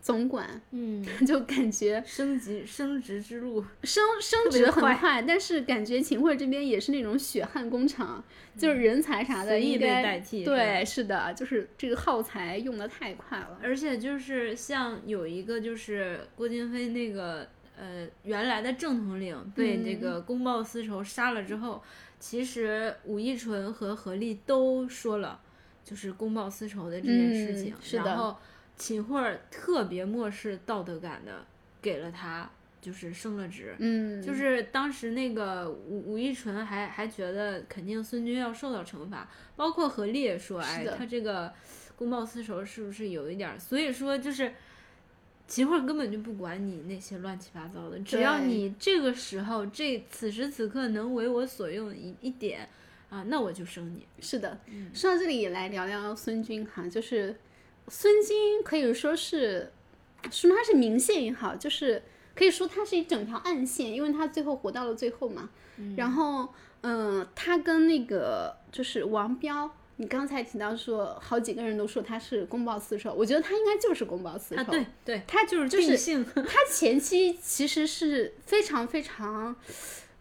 [0.00, 8.22] 总管，嗯， 就感觉升级升职之路， 升升职很快，但是感觉秦桧这边也是那种血汗工厂，
[8.56, 13.58] 就是人才啥的随意被应该代替对，是的，就是这个耗材用的太快了。
[13.62, 17.46] 而且就是像有一个就是郭京飞那个
[17.78, 21.82] 呃原来的正统领被这嗯个公报私仇杀了之后，
[22.18, 25.40] 其实武义纯和何力都说了
[25.84, 28.36] 就是公报私仇的这件事情，嗯是的然后
[28.80, 31.44] 秦桧特别漠视道德感的
[31.82, 33.76] 给了他就是升了职。
[33.78, 41.52] 嗯，就是当时那个武武义纯还还觉得肯定孙军要受到惩罚，包括何力也说，哎他这个
[41.94, 43.60] 公报私仇是不是有一点？
[43.60, 44.54] 所以说就是
[45.46, 52.66] 秦桧根本就不管你那些乱七八糟的，只要你这个时候这此时此刻能为我所用一一点
[53.10, 54.06] 啊，那我就升你。
[54.20, 57.36] 是的，嗯说到这里也来聊聊孙军哈，就是
[57.90, 59.70] 孙军可以说是
[60.30, 62.02] 说他是明线也好，就是
[62.34, 65.50] 可以说他是一整条暗线，因为他最后活到了最后嘛。
[65.96, 66.48] 然后，
[66.82, 74.60] 嗯、他跟那个就是王彪，你刚才提到说好几个人都说他是公报私仇，我觉得他应该就是公报私仇。
[74.60, 79.56] 啊，对对，他就是就是性， 他前期其实是非常非常，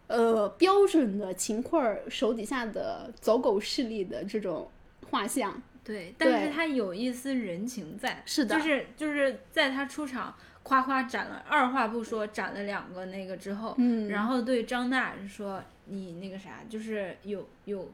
[0.07, 4.71] 呃，标准的秦桧手底下的走狗势力的这种
[5.09, 5.61] 画像。
[5.83, 17.91] 对，但是他有一丝人情在，是的就是就是在他出场夸夸斩了，二话不说斩了两个那个之后，嗯然后对张娜说你那个啥，就是有有。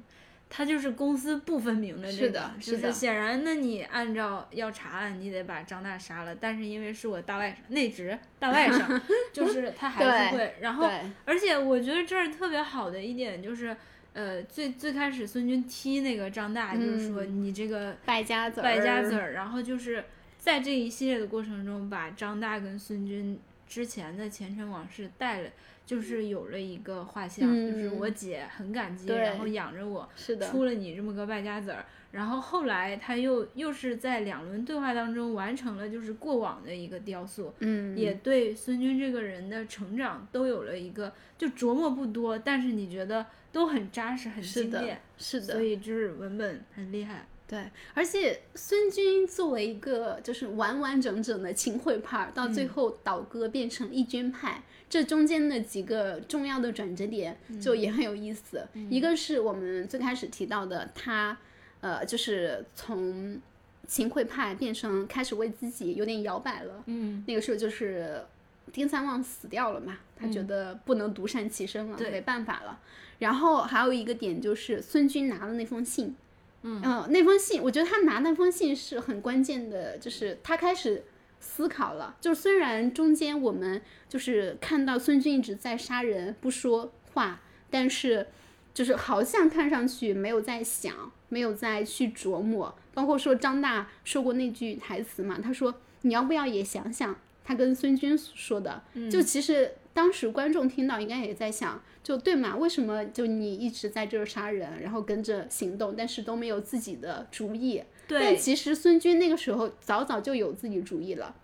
[0.48, 9.02] 他就是公私不分明的这个，是的就是的显然，那你按照要查案，你得把张娜杀了，但是因为是我大外甥内侄大外甥，
[9.34, 10.88] 就是他还是会，然后，
[11.26, 13.76] 而且我觉得这儿特别好的一点就是，
[14.16, 20.06] 呃，最最开始孙军踢那个张大，就是说你这个败家子儿，败家子儿，然后就是
[20.40, 25.50] 在这一系列的过程中，把张大跟孙军之前的前尘往事带了，
[25.86, 31.86] 就是有了一个画像，就是嗯我姐很感激，然后养着我，是的，出了你这么个败家子儿。
[32.16, 47.28] 然后后来他又又是在两轮对话当中完成了就是过往的一个雕塑，嗯，也对孙军这个人的成长都有了一个就琢磨不多，但是你觉得都很扎实、很是的精炼，，是的所，以就是文本很厉害。
[47.48, 58.66] 对，而且孙军作为一个就是完完整整的秦桧派，到最后倒戈变成义军派，这中间的几个重要的转折点就也很有意思。
[58.90, 61.38] 一个是我们最开始提到的，他
[61.86, 63.40] 呃，就是从
[63.86, 66.82] 秦桧派变成开始为自己有点摇摆了。
[66.88, 68.26] 嗯，那个时候就是
[68.74, 72.80] 丁三旺死掉了嘛，他觉得不能独善其身了，对没办法了。
[73.20, 76.16] 然后还有一个点就是孙军拿了那封信，
[76.64, 81.04] 嗯、那封信，我觉得他拿那封信是很关键的，就是他开始
[81.40, 82.18] 思考了。
[82.20, 88.26] 就是虽然中间我们就是看到孙军一直在杀人不说话，但是
[88.74, 92.76] 就是好像看上去没有在想，没有再去琢磨。
[92.94, 107.84] 包括说张大说过那句台词嘛，他说你要不要也想想他跟孙军说的，就其实当时观众听到应该也在想，就对嘛，为什么就你一直在这儿杀人，然后跟着行动，但是都没有自己的主意？
[108.08, 111.36] 但，其实孙军那个时候早早就有自己主意了，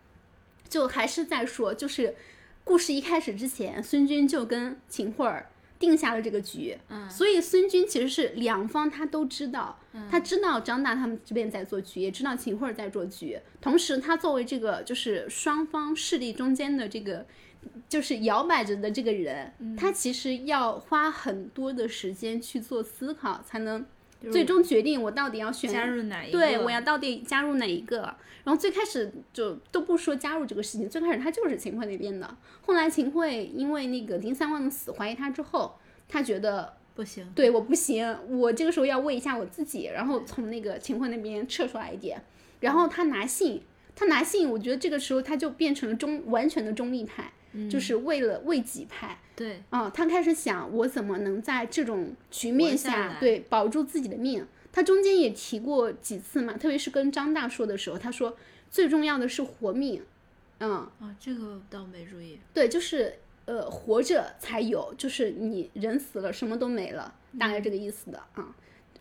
[0.69, 2.15] 就还是在说，就是
[2.63, 5.50] 故事一开始之前，孙军就跟秦桧儿
[5.81, 9.77] 定下了这个局，嗯，所以孙军其实是两方他都知道，
[10.09, 17.25] 他知道张大他们这边在做局，也知道秦桧儿在做局，同时他作为这个就是双方势力中间的这个。
[17.87, 23.85] 就是摇摆着的这个人，他其实要花很多的时间去做思考，才能
[24.29, 26.37] 最终决定我到底要选加入哪一个？
[26.37, 28.01] 对，我要到底加入哪一个？
[28.43, 32.37] 然后最开始就都不说加入这个事情，最开始他就是秦桧那边的。
[32.61, 35.75] 后来秦桧因为那个林三旺的死怀疑他之后，
[36.09, 42.21] 他觉得不行，对我不行，我这个时候要为一下我自己，然后从那个秦桧那边撤出来一点。
[42.59, 43.61] 然后他拿信，
[43.95, 47.31] 他拿信，我觉得这个时候他就变成了中完全的中立派，
[47.69, 49.19] 就是为了为己派。
[49.35, 54.45] 对，啊、他开始想我怎么能在这种局面下下对保住自己的命。
[54.71, 58.37] 他中间也提过几次嘛，特别是跟张大说的时候，他说
[58.69, 60.03] 最重要的是活命，
[60.59, 62.39] 嗯，啊，这个倒没注意。
[62.53, 68.55] 对，就是呃活着才有，就是你人死了什么都没了，大概这个意思的啊。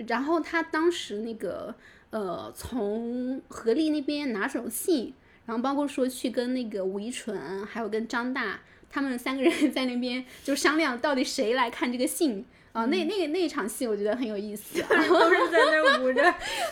[0.09, 1.75] 然后他当时那个
[2.11, 5.15] 呃从何丽那边拿手信。
[5.51, 16.23] 然然后包括说去跟那个吴依纯，还有跟张大他们三个人 在那边就商量到底谁来看这个信啊、那那个那一场戏我觉得很有意思， 都是在那捂着，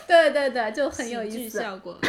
[0.07, 1.59] 对对对，就很有意思。
[1.59, 1.99] 效果。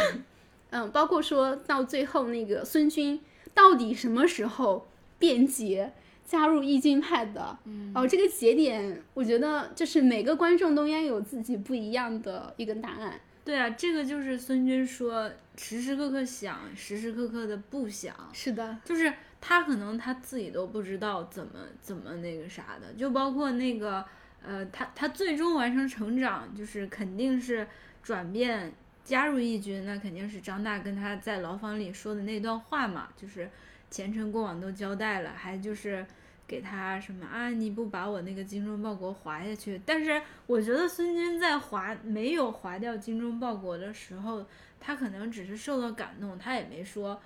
[0.69, 3.19] 嗯，包括说到最后那个孙军
[3.53, 4.87] 到底什么时候
[5.19, 5.91] 变节
[6.25, 7.57] 加入义军派的？
[7.65, 13.19] 嗯，哦，这个节点，我觉得就是每个观众都应该有自己不一样的一个答案。
[13.43, 15.29] 对啊，这个就是孙军说
[15.63, 24.03] 时时刻刻想，时时刻刻的不想，是的，就是他可能他自己都不知道怎么怎么那个啥的，就包括那个
[24.43, 27.67] 呃，他他最终完成成长，就是肯定是
[28.01, 33.47] 转变加入义军，那肯定是张大跟他在牢房里说的那段话嘛，就是
[33.91, 36.03] 前尘过往都交代了，还就是。
[36.47, 37.49] 给他什么啊？
[37.49, 39.81] 你不把我那个精忠报国划下去？
[39.85, 44.45] 但是我觉得孙军在划没有划掉精忠报国的时候，
[44.81, 47.21] 他可能只是受到感动，他也没说，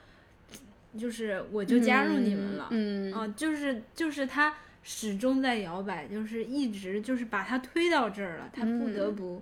[0.97, 2.67] 就是我就加入你们了。
[2.69, 4.53] 嗯，啊，就是就是他
[4.83, 9.41] 始终在摇摆，就是一直就是把他推到这儿了，他不得不。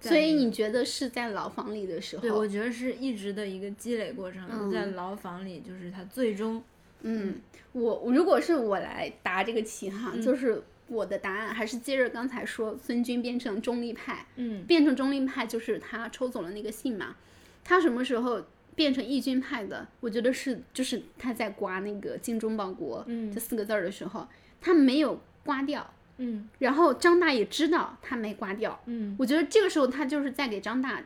[0.00, 2.22] 所以你觉得是在牢房里的时候？
[2.22, 6.62] 对，我觉得是一直的一个积累过程，嗯在牢房里，就是他最终
[7.02, 7.34] 嗯，
[7.72, 17.14] 我我如果是我来答这个题哈，嗯就是我的答案还是接着刚才说，孙军变成中立派，嗯变成中立派就是他抽走了那个信嘛。
[17.62, 19.86] 他什么时候变成义军派的？
[20.00, 24.26] 我觉得是就是他在刮那个“精忠报国”嗯这四个字儿的时候，
[24.60, 25.88] 他没有刮掉，
[26.18, 28.80] 嗯然后张大也知道他没刮掉。
[28.86, 31.02] 嗯我觉得这个时候他就是在给张大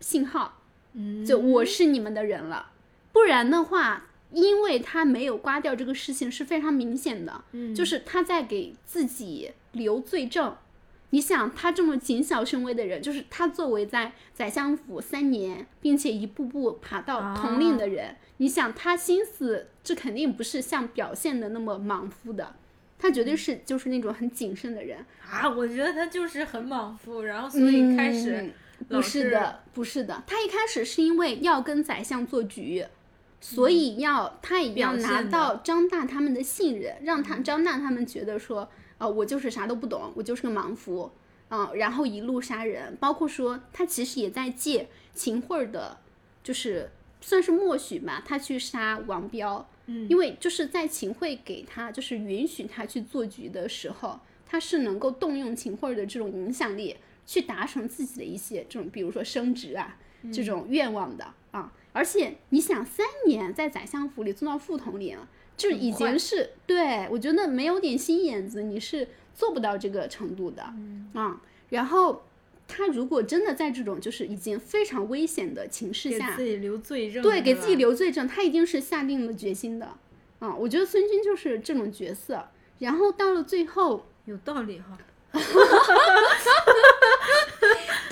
[0.00, 0.60] 信号，
[0.92, 2.70] 嗯，就我是你们的人了。
[3.12, 7.74] 不然的话，因为他没有刮掉这个事情是非常明显的，嗯。
[7.74, 10.54] 就是他在给自己留罪证。
[11.10, 22.54] 你想，他这么谨小慎微的人，就是他作为在宰相府三年，并且一步步爬到统领的人，你想他心思，这肯定不是像表现的那么莽夫的，
[22.98, 25.04] 他绝对是就是那种很谨慎的人。
[25.30, 28.52] 啊，我觉得他就是很莽夫，然后所以开始嗯
[28.88, 32.86] 不是的，不是的，他一开始是因为要跟宰相做局，
[33.42, 41.10] 所以要他也要拿到张大他们的信任，让他张大他们觉得说，啊、我就是啥都不懂，我就是个莽夫，
[41.48, 45.98] 啊、然后一路杀人，包括说他其实也在借秦桧的，
[46.44, 50.08] 就是算是默许吧，他去杀王彪，嗯。
[50.08, 59.98] 因为就是在秦桧给他就是允许他去做局的时候，他是能够动用秦桧的这种影响力，去达成自己的一些这种，比如说升职啊
[60.32, 61.72] 这种愿望的啊。
[61.92, 65.18] 而且你想，三年在宰相府里做到副统领，
[65.56, 70.62] 就已经是对我觉得没有点心眼子，你是做不到这个程度的
[71.14, 71.40] 啊。
[71.68, 72.24] 然后
[72.66, 79.94] 他如果真的在这种就是已经非常危险的情势下给自，己留罪证，对，给自己留罪证，他一定是下定了决心的。
[80.38, 82.48] 啊，我觉得孙军就是这种角色。
[82.78, 84.98] 然后到了最后，有道理哈。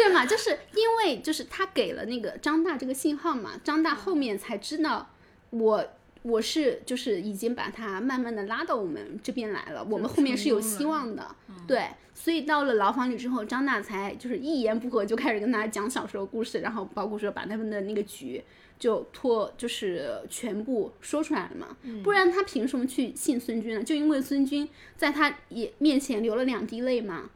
[0.01, 5.11] 对嘛，就是因为就是他给了那个张大这个信号嘛，张大后面才知道
[5.51, 5.85] 我
[6.23, 11.35] 我是就是已经把他慢慢的拉到我们这边来了，我们后面是有希望的，
[11.67, 18.43] 对，所以到了牢房里之后，张大才就是一言不合就开始跟他讲小时候故事，然后包括说把他们的那个局
[18.79, 23.83] 就托就是全部说出来了嘛，不然他凭什么去信孙军呢？
[23.83, 27.31] 就因为孙军在他也面前流了两滴泪嘛，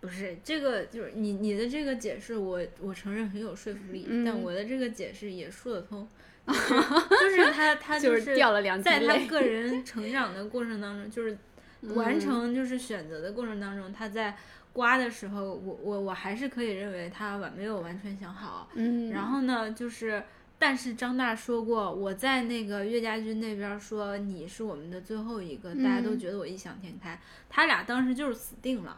[0.00, 4.24] 不是这个，就是你你的这个解释我，我承认很有说服力，嗯。
[4.24, 6.08] 但我的这个解释也说得通，
[6.46, 11.36] 就是就是他他就是掉了两滴在他个人成长的过程当中，就是
[11.94, 14.36] 完成就是选择的过程当中，他在
[14.72, 20.22] 刮的时候，我我我还是可以认为他完没有完全想好，嗯，然后呢，就是，
[20.58, 26.18] 但是张大说过，我在那个岳家军那边说你是我们的最后一个，大家都嗯。
[26.18, 27.20] 觉得我异想天开。
[27.48, 28.96] 他俩当时就是死定了，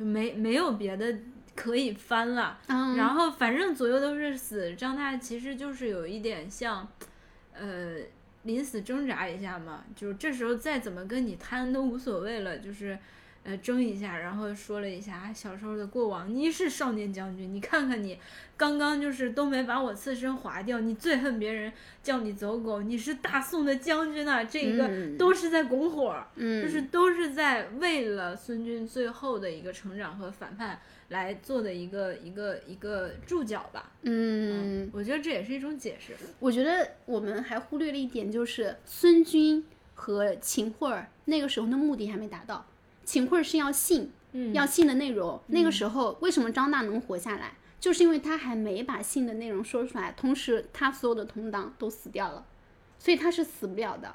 [0.00, 1.14] 就没没有别的
[1.54, 2.58] 可以翻了。
[2.68, 6.88] 嗯，然后反正左右都是死，张大其实就是有一点像，
[7.52, 7.96] 呃，
[8.44, 12.98] 临死挣扎一下嘛，就是这时候再怎么跟你摊都无所谓了，就是。
[13.42, 16.32] 呃，争一下，然后说了一下啊小时候的过往。
[16.32, 18.18] 你是少年将军，你看看你，
[18.54, 21.72] 刚刚就是都没把我刺身划掉，你最恨别人
[22.02, 24.44] 叫你走狗，你是大宋的将军啊！
[24.44, 30.78] 这个嗯都是在拱火，嗯，就是都是在为了孙军最后的一个成长和反叛
[31.08, 33.90] 来做的一个一个一个注脚吧。
[34.02, 36.12] 嗯，我觉得这也是一种解释。
[36.38, 39.64] 我觉得我们还忽略了一点，就是孙军
[39.94, 42.66] 和秦桧儿那个时候的目的还没达到。
[43.10, 45.40] 秦桧是要信，嗯要信的内容。
[45.48, 47.54] 那个时候为什么张大能活下来？
[47.80, 52.46] 就是因为他还没把信的内容说出来，同时他所有的同党都死掉了，
[53.00, 54.14] 所以他是死不了的。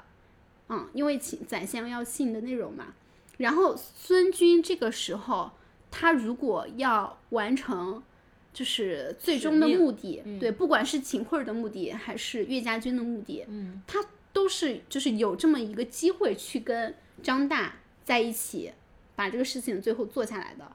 [0.70, 2.94] 嗯，因为秦宰相要信的内容嘛。
[3.36, 5.50] 然后孙军这个时候，
[5.90, 8.02] 他如果要完成，
[8.54, 17.74] 就是最终的目的，对，不管是秦桧的目的还是岳家军的目的，嗯，他都是就是有这么一个机会去跟张大
[18.04, 18.72] 在一起，
[19.16, 20.70] 把这个事情最后做下来的。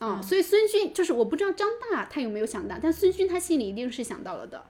[0.00, 4.66] 嗯，所以孙军就是我不知道张大他有没有想到，但孙军他心里一定是想到了的。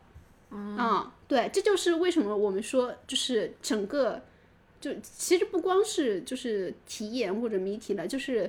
[0.52, 4.22] 嗯，对，这就是为什么我们说就是整个。
[4.80, 8.48] 就其实不光是就是题眼或者谜题了，就是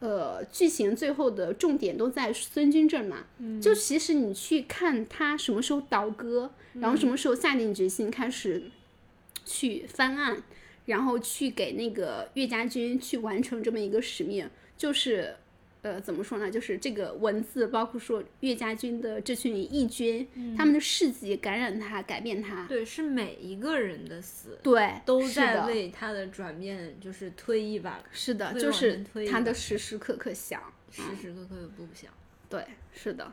[0.00, 3.24] 呃剧情最后的重点都在孙军这儿嘛。
[3.62, 8.64] 就其实你去看他什么时候倒戈，然后什么时候下定决心开始
[9.46, 10.42] 去翻案，
[10.90, 15.34] 然后去给那个岳家军去完成这么一个使命，就是。
[15.82, 16.50] 呃，怎么说呢？
[16.50, 22.66] 就是这个文字，包括说岳家军的这群义军，他们的事迹感染他，改变他。
[22.66, 27.98] 对，是每一个人的死，对，都在为他的转变就是推一把。
[28.12, 32.12] 是的，就是他的时时刻刻想，时时刻刻不想。
[32.50, 32.62] 对，
[32.92, 33.32] 是的。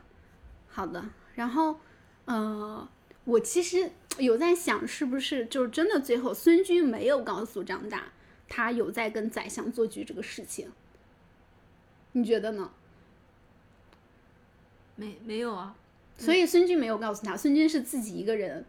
[0.68, 1.04] 好的，
[1.34, 1.78] 然后，
[2.24, 2.88] 呃，
[3.28, 8.10] 我其实有在想，是不是就是真的最后孙军没有告诉张大，
[8.48, 10.72] 他有在跟宰相做局这个事情。
[12.12, 12.70] 你觉得呢？
[14.96, 15.76] 没没有啊，
[16.16, 18.64] 所以孙军没有告诉他，孙军是自己一个人，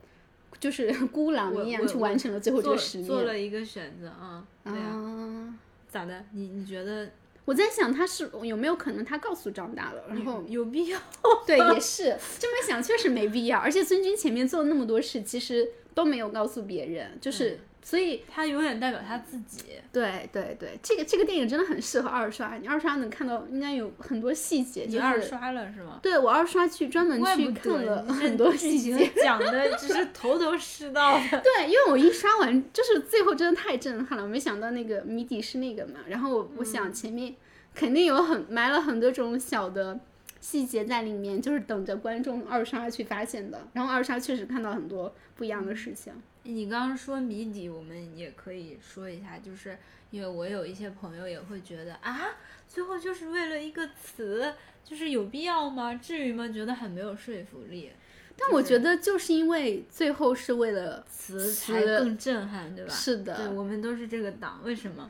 [0.60, 4.46] 就是孤狼一样去完成了最后这个使命，做了一个选择啊。
[4.66, 5.58] 对啊，
[5.88, 6.26] 咋的？
[6.34, 7.10] 你你觉得？
[7.50, 11.00] 我在想他是有没有可能他告诉张大了，然后有必要？
[11.48, 13.58] 对，也是 这么想，确实没必要。
[13.58, 17.60] 而且孙军前面做了那么多事，其实都没有告诉别人，就是。
[17.82, 19.64] 所以他永远代表他自己。
[19.92, 24.86] 对对对，这个这个电影真的很适合二刷，你二刷能看到应该有很多细节。
[24.88, 26.00] 你二刷了是吗？
[26.02, 31.42] 对，我二刷去专门去看了很多细节，讲的只是头头是道的。
[31.42, 35.96] 对，因为我一刷完，就是最后真的太震撼了，没想到那个谜底是那个嘛。
[36.08, 37.34] 然后我想前面
[37.74, 40.00] 肯定有很埋了很多种小的
[40.40, 43.68] 细节在里面，就是等着观众二刷去发现的。
[43.74, 46.14] 然后二刷确实看到很多不一样的事情。
[46.44, 49.78] 你刚刚说谜底，我们也可以说一下，就是
[50.10, 52.30] 因为我有一些朋友也会觉得啊，
[52.68, 55.94] 最后就是为了一个词，就是有必要吗？
[55.96, 56.48] 至于吗？
[56.48, 57.92] 觉得很没有说服力。
[58.38, 62.94] 但我觉得就是因为最后是为了词才更震撼，对吧？
[62.94, 65.08] 是的，对我们都是这个党，为什么？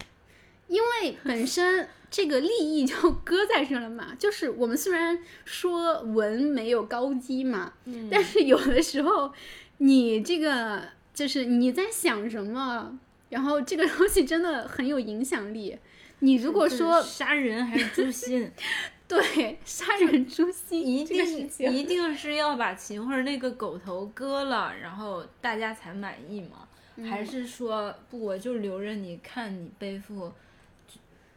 [0.67, 4.15] 因为本身 这个利益就搁在这了嘛。
[4.17, 7.73] 就是我们虽然说文没有高低嘛，
[8.09, 9.31] 但是有的时候
[9.77, 10.89] 你这个。
[11.19, 12.97] 就是你在想什么，
[13.27, 15.77] 然后这个东西真的很有影响力。
[16.19, 18.49] 你如果说杀人还是诛心，
[19.05, 26.65] 对，杀人诛心一定一定是要把秦桧那个狗头割了，然后大家才满意吗？
[27.09, 30.31] 还是说不，我就留着你看你背负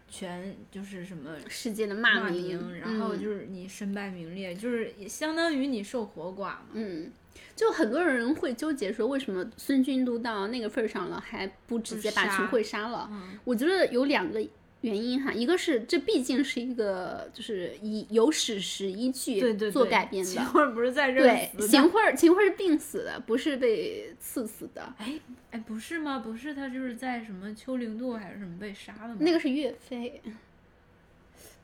[0.08, 6.66] 全就是什么世界的骂名，然后就是你身败名裂，就是相当于你受活寡嘛。
[6.74, 7.10] 嗯。
[7.54, 13.10] 就很多人会纠结说，为什么孙军都到那个份儿上了，还不直接把秦桧杀了？
[13.44, 14.40] 我觉得有两个
[14.80, 20.30] 原因哈，一个是这毕竟是一个就是以有史实依据做改编的。
[20.30, 24.92] 秦桧不是在这对，秦桧秦桧是病死的，不是被刺死的。
[24.98, 25.20] 哎
[25.52, 26.18] 哎，不是吗？
[26.18, 29.18] 不是他就是在什么丘陵渡还是什么被杀的吗？
[29.20, 30.20] 那个是岳飞。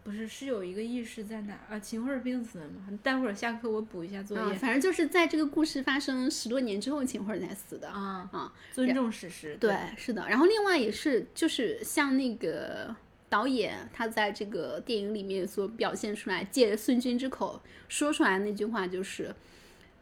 [0.08, 1.78] 不是，是有一个意识在哪啊？
[1.78, 2.98] 秦桧病死了吗？
[3.02, 4.54] 待会儿下课我补一下作业。
[4.54, 8.50] 反正就是在这个故事发生十多年之后，秦桧才死的啊啊！
[8.72, 9.54] 尊重史实。
[9.60, 10.26] 对，是的。
[10.26, 12.96] 然后另外也是，就是像那个
[13.28, 19.34] 导演他在这个电影里面所表现出来，借孙军之口说出来那句话就是，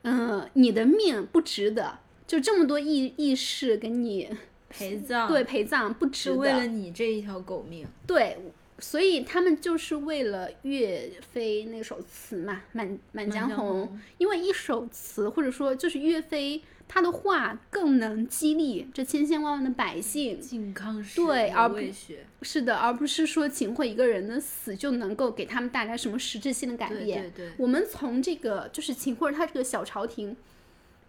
[0.03, 1.99] 嗯，你的命不值得，
[2.29, 4.31] 就这么多义义士给你
[4.69, 7.85] 陪葬，对，陪葬不值得，为了你这一条狗命。
[8.07, 8.39] 对。
[8.79, 13.87] 所以他们就是为了岳飞那首词嘛，《满满江红》，
[14.19, 21.79] 因为一首词或者说就是岳飞他的话更能激励这千千万万的百姓，靖康耻，对，而不
[22.43, 27.33] 是的，而不是说秦桧一个人的死就能够给他们带来什么实质性的改变。
[27.35, 30.37] 对对，我们从这个就是秦桧他这个小朝廷。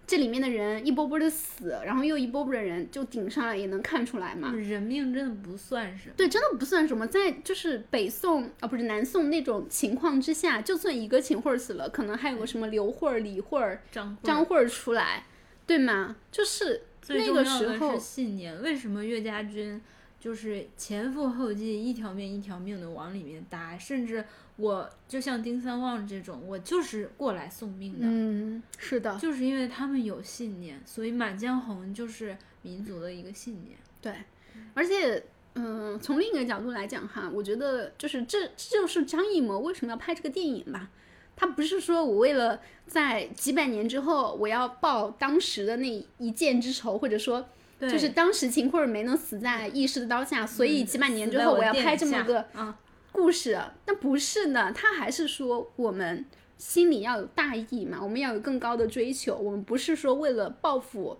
[0.07, 4.53] 这里面的人一波波的死，然后又一波波的人就顶上来，也能看出来嘛。
[4.53, 6.13] 人命真的不算什么。
[6.15, 7.05] 对，真的不算什么。
[7.05, 15.25] 在就是北宋啊，不是南宋那种情况之下，就算一个秦桧死了，可能还有个什么刘桧、李桧、张张桧出来，
[15.67, 16.15] 对吗？
[16.31, 17.99] 就是那个时候。
[17.99, 18.61] 信念。
[18.61, 19.81] 为什么岳家军
[20.19, 33.77] 就是前赴后继，一条命一条命的往里面搭，甚至我就像丁三旺这种，我就是过来送命的，嗯，是的，就是因为他们有信念，所以《满江红》就是民族的一个信念。
[34.01, 34.13] 对，
[34.73, 35.23] 而且。
[35.59, 40.91] 嗯，从另一个角度来讲哈，我觉得就是这这就是张艺谋为什么要拍这个电影吧。
[41.35, 47.43] 他不是说我为了在几百年之后我要报当时的那一箭之仇，或者说
[47.79, 52.45] 就是当时秦桧没能死在义士的刀下，所以几百年之后我要拍这么个
[53.11, 53.59] 故事。
[53.85, 56.25] 那不是呢，他还是说我们
[56.57, 61.19] 心里要有大义嘛，我们要有更高的追求，我们不是说为了报复。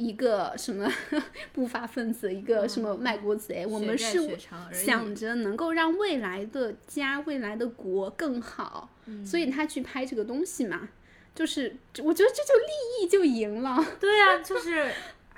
[0.00, 0.88] 一个什么
[1.52, 4.38] 不法分子，一个什么卖国贼，我们是
[4.72, 8.88] 想着能够让未来的家、未来的国更好，
[9.26, 10.88] 所以他去拍这个东西嘛，
[11.34, 11.74] 就是
[12.04, 13.84] 我觉得这就利益就赢了。
[13.98, 14.88] 对啊，就是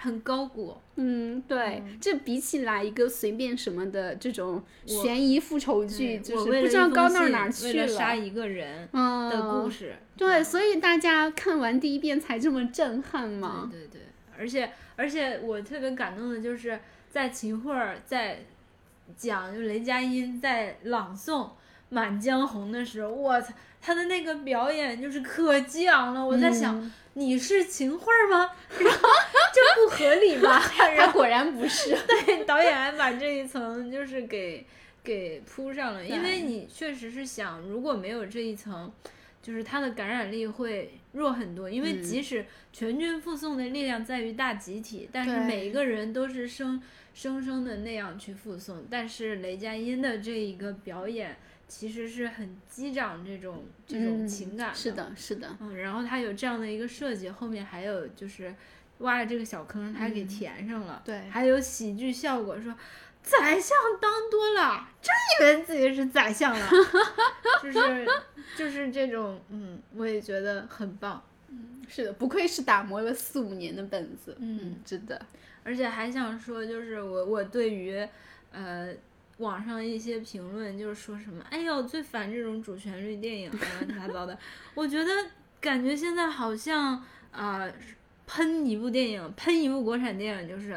[0.01, 0.77] 很高古。
[0.97, 7.87] 嗯，对，这比起来一个随便什么的这种悬疑复仇剧，就是不知道高到哪去了。
[7.87, 9.95] 杀一个人的故事。
[10.17, 13.69] 对，所以大家看完第一遍才这么震撼嘛。
[13.71, 14.01] 对对。
[14.39, 16.81] 而且而且我特别感动的就是
[17.11, 17.75] 在秦桧
[18.07, 18.45] 在
[19.17, 21.45] 讲，就雷佳音在朗诵
[21.91, 26.25] 《满江红》的时候，我操，他的那个表演就是可激昂了。
[26.25, 28.51] 我在想，你是秦桧吗？
[28.79, 29.09] 然后
[29.53, 30.61] 这不合理吧？
[30.97, 31.97] 他果然不是。
[32.07, 34.67] 对，导演还把这一层就是给
[35.03, 38.93] 给铺上了，因为你确实是想，如果没有这一层。
[39.43, 46.79] 就是他的感染力会弱很多，因为即使全军覆送的力量在于大集体，但是每一个人都是生
[47.15, 48.85] 生生的那样去附送。
[48.91, 51.39] 但是雷佳音的这一个表演
[51.71, 55.57] 其实是很激长这种这种情感的，是的，是的。
[55.61, 58.53] 嗯，然后他有这样的一个设计，后面还有就是
[58.99, 62.75] 挖了这个小坑，他给填上了，对，还有喜剧效果，说。
[63.23, 66.71] 宰相当多了，真以为自己是宰相了，
[67.63, 68.09] 就是
[68.57, 75.21] 就是这种，嗯，我也觉得很棒，嗯，是的，不愧是打磨了四五年的本子，嗯，真的，
[75.63, 77.95] 而且还想说，就是我我对于，
[78.53, 78.91] 呃，
[79.41, 84.39] 网上一些评论，就是说什么，哎呦，最烦这种主旋律电影，乱七八糟的，
[84.75, 85.11] 我觉得
[85.61, 87.69] 感觉现在好像啊，
[88.27, 90.71] 喷一部电影，喷一部国产电影，就是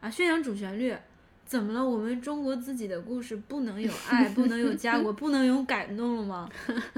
[0.00, 0.92] 啊，宣扬主旋律。
[1.44, 1.88] 怎么了？
[1.88, 6.50] 我们中国自己的故事不能有爱，不能有家国，不能有感动了吗？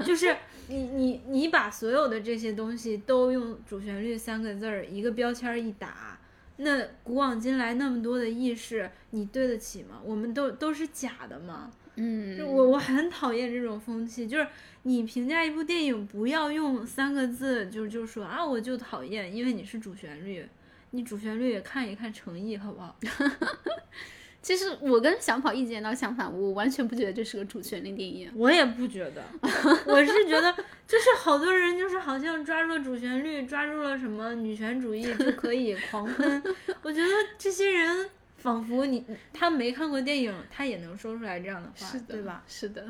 [0.03, 0.35] 就是
[0.67, 6.18] 你你你把所有的这些东西都用主旋律三个字儿一个标签一打，
[6.61, 9.99] 那古往今来那么多的意识，你对得起吗？
[10.03, 11.71] 我们都都是假的吗？
[11.95, 14.47] 嗯，我我很讨厌这种风气，就是
[14.83, 20.47] 你评价一部电影不要用三个字，就就说啊我就讨厌，因为你是主旋律，
[20.91, 22.97] 你主旋律也看一看诚意好不好？
[24.41, 28.31] 其实我跟小跑意见倒相反，我完全不觉得这是个主旋律电影。
[28.35, 29.23] 我也不觉得，
[29.85, 30.51] 我是觉得
[30.87, 36.41] 就是好多人就是好像抓住了主旋律，抓住了什么女权主义就可以狂喷。
[36.81, 42.41] 我觉得这些人仿佛你他没看过电影，他也能说出来这样的话，对吧？
[42.47, 42.85] 是的，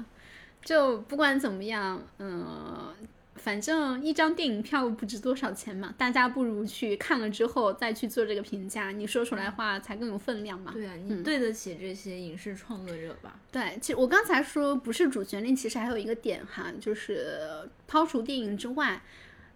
[0.64, 2.94] 就不管怎么样，嗯。
[3.42, 10.72] 反正一张电影票不值多少钱嘛，大家不如去看了之后再去做这个评价，你说出来话才更有分量嘛。
[10.74, 13.40] 对啊，你对得起这些影视创作者吧？
[13.52, 17.40] 对，其实我刚才说不是主旋律，其实还有一个点哈，就是
[17.88, 19.02] 抛除电影之外，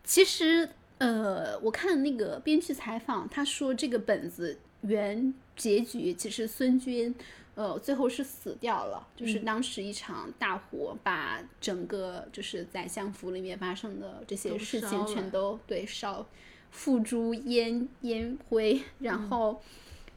[0.04, 7.14] 其实呃，我看那个编剧采访，他说这个本子原结局其实孙军。
[7.56, 16.26] 呃，最后是死掉了，就是当时一场大火把整个就是宰相府里面发生的这些事情全都对烧，
[16.72, 18.82] 付诸烟烟灰。
[18.98, 19.62] 然后，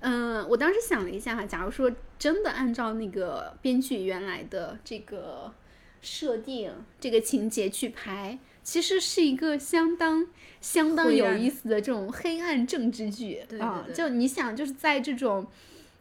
[0.01, 5.53] 嗯，我当时想了一下哈，假如说真的按照那个编剧原来的这个
[6.01, 10.27] 设定、这个情节去拍，其实是一个相当
[10.63, 13.87] 相当有意思的这种黑暗政治剧啊。
[13.93, 15.47] 就你想，就是在这种。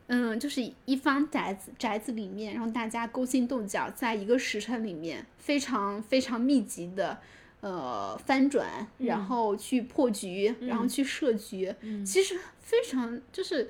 [0.08, 7.18] 嗯，就是一方宅子宅子里面，然后大家勾心斗角，在一个时辰里面非常非常密集的
[7.62, 11.74] 呃翻转，然后去破局，然后去设局，
[12.06, 13.70] 其实非常就是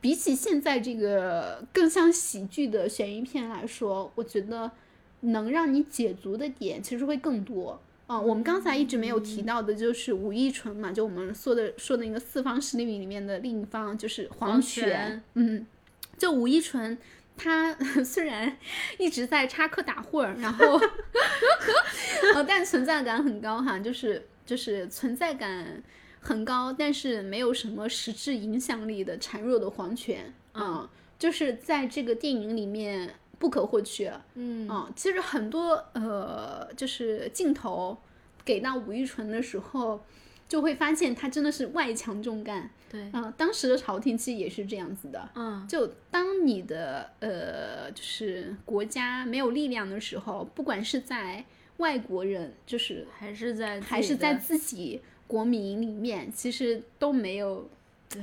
[0.00, 4.70] 比起现在这个更像喜剧的悬疑片来说，我觉得
[5.20, 7.80] 能让你解读的点其实会更多。
[8.08, 15.22] 嗯，我们刚才一直没有提到的就是武义纯嘛，就我们说的说的那个四方势力里面的另一方就是黄泉。
[15.34, 15.66] 嗯，
[16.16, 16.96] 就武义纯，
[17.36, 18.56] 他 虽然
[18.98, 20.80] 一直在插科打诨，然后，
[22.34, 25.82] 呃，但存在感很高哈，就是就是存在感
[26.20, 30.32] 很高，但是没有什么实质影响力的孱弱的黄泉。
[30.54, 30.88] 嗯，
[31.18, 34.12] 就是在这个电影里面不可或缺。
[34.34, 37.96] 嗯嗯，其实很多呃，就是镜头
[38.44, 40.00] 给到吴玉纯的时候，
[40.48, 42.70] 就会发现他真的是外强中干。
[42.90, 45.28] 对，嗯、当时的朝廷其实也是这样子的。
[45.34, 51.44] 嗯就当你的呃，就是国家没有力量的时候，不管是在
[51.76, 57.68] 外国人，就是还是在还是在自己的自己国民里面，其实都没有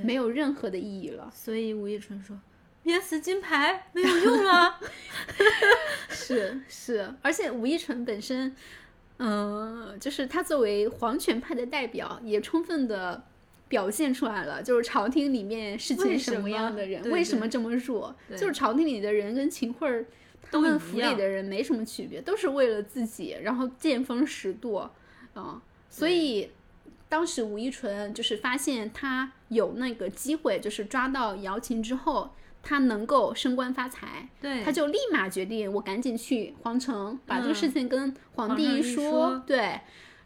[0.02, 1.32] 没有任何的意义了。
[1.32, 2.36] 所以吴玉纯说
[2.86, 4.80] ：“免死金牌没有用啊。
[6.10, 8.56] 是是，而且吴亦纯本身，
[9.18, 13.26] 嗯、就是他作为皇权派的代表，也充分的
[13.68, 20.06] 表现出来了，就是朝廷里面是为件什么样的人，为什么这么弱，就是朝廷里的人跟秦桧儿
[20.50, 24.90] 他们府里的人没什么区别，都是为了自己，然后见风使舵，
[25.34, 26.52] 啊、所以。
[27.08, 32.34] 当时吴一纯就是发现他有那个机会，就是抓到姚琴之后，
[32.68, 39.80] 他能够升官发财，对，他就立马决定，我赶紧去皇城，把这个事情跟皇帝一说，说对，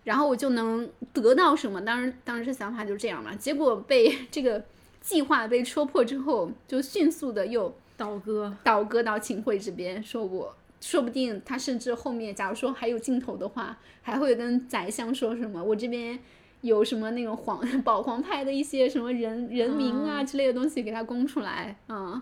[0.05, 1.81] 然后我就能得到什么。
[1.81, 3.35] 当然，当时想法就这样嘛。
[3.35, 4.63] 结果被这个
[5.01, 8.55] 计划被戳破之后，就迅速的又倒戈。
[8.63, 16.17] 倒戈到秦桧这边，说我说不定他甚至后面，假如说还有镜头的话，还会跟宰相说什么，我这边。
[16.61, 22.21] 有什么那种皇 保皇派的一些什么人人名啊之类的东西给他供出来，嗯，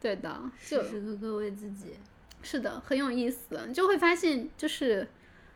[0.00, 1.94] 对的，就时时刻刻为自己。
[2.42, 5.08] 是的，很有意思，你就会发现，就是，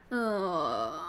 [0.08, 1.00] 呃，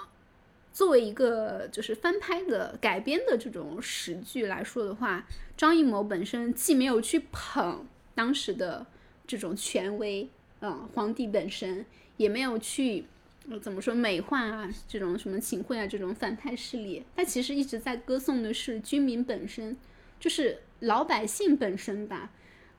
[0.72, 5.26] 作为一个就是翻拍的改编的这种史剧来说的话，
[5.58, 8.86] 张艺谋本身既没有去捧当时的
[9.26, 10.30] 这种权威，
[10.62, 11.86] 嗯，皇帝本身
[12.18, 13.06] 也没有去。
[13.50, 14.70] 呃，怎么说美化啊？
[14.88, 19.76] 这种什么秦桧啊，这种反派势力，他其实一直在歌颂的是军民本身，
[20.20, 22.32] 就是老百姓本身吧。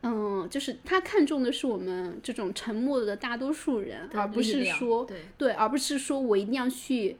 [0.06, 7.16] 嗯，就是他看重的是我们这种沉默的大多数人，而不是说对对，而不是说我一定要去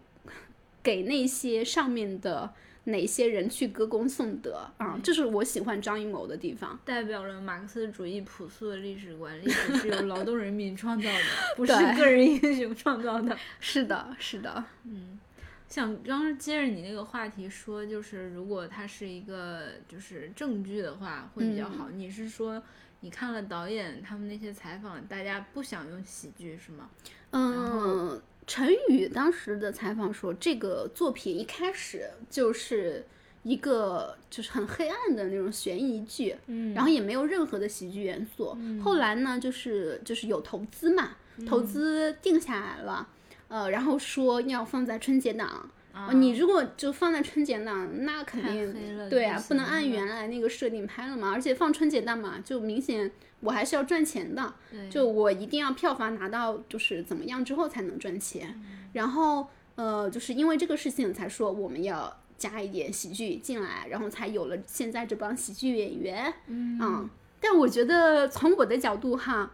[0.83, 2.53] 给那些上面的
[2.85, 6.79] 哪些人去歌功颂德啊，这是我喜欢张艺谋的地方。
[6.85, 11.21] 代表了马克思主义朴素的历史观，历史是由劳动人民创造的，
[11.57, 13.37] 不是个人英雄创造的。
[13.59, 15.19] 是的，是的，嗯
[15.67, 21.89] 想刚刚接着你那个话题说，就是如果它是一个就是正剧的话，会比较好。
[21.91, 22.63] 你是说
[23.01, 26.89] 你看了导演他们那些采访，大家不想用喜剧是吗？
[27.33, 33.05] 嗯，陈宇当时的采访说，这个作品一开始就是
[33.43, 38.57] 一个就是很黑暗的那种悬疑剧，嗯然后也没有任何的喜剧元素。
[38.83, 41.17] 后来呢，就是就是有投资嘛，
[41.47, 43.09] 投资定下来了，
[43.49, 45.71] 呃，然后说要放在春节档。
[45.95, 51.33] 啊呃你如果就放在春节档，那肯定对啊，不能按原来那个设定拍了嘛。
[51.33, 54.55] 而且放春节档嘛，就明显我还是要赚钱的，
[54.91, 58.61] 就我一定要票房拿到就是怎么样之后才能赚钱。
[58.93, 66.35] 然后呃，就是因为这个事情才说我们要加一点喜剧进来，然后才有了现在这帮喜剧演员。
[66.47, 67.09] 嗯，
[67.41, 69.51] 但我觉得从我的角度哈，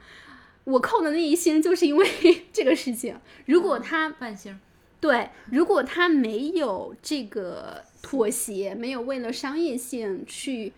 [0.65, 2.07] 我扣的那一星就是因为
[2.53, 3.19] 这个事情。
[3.47, 4.59] 如果他半星儿，
[5.01, 10.73] 对，如果他没有这个妥协，没有为了商业性去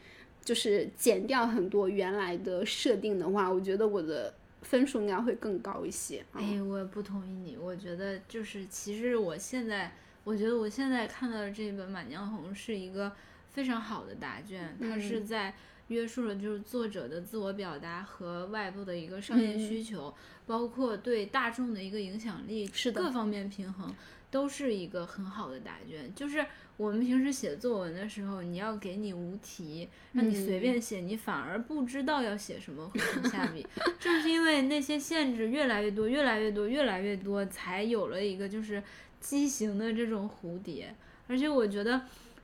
[0.45, 6.25] 就是减掉很多原来的设定的话，我觉得我的分数应该会更高一些。
[6.33, 9.93] 哎，我也不同意你，我觉得就是其实我现在，
[10.23, 13.11] 我觉得我现在看到的这本《满江红》是一个
[13.53, 15.55] 非常好的答卷，它是在
[15.89, 20.15] 约束了就是作者的自我表达和外部的一个商业需求，
[20.47, 23.95] 包括对大众的一个影响力，是的各方面平衡。
[24.33, 26.43] 都是一个很好的答卷，就是
[26.79, 33.67] 我们平时写作文的时候，你要给你无题，让你随便写，你反而不知道要写什么和从下笔。
[34.01, 38.83] 正是因为那些限制越来越多、越来越多、越来越多，才有了一个就是
[39.21, 40.95] 畸形的这种蝴蝶。
[41.29, 42.01] 而且我觉得，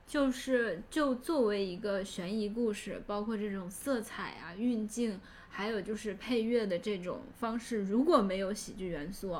[0.09, 9.37] 就是就作为一个悬疑故事，包括这种色彩啊、运镜，还有就是配乐的这种方式，如果没有喜剧元素，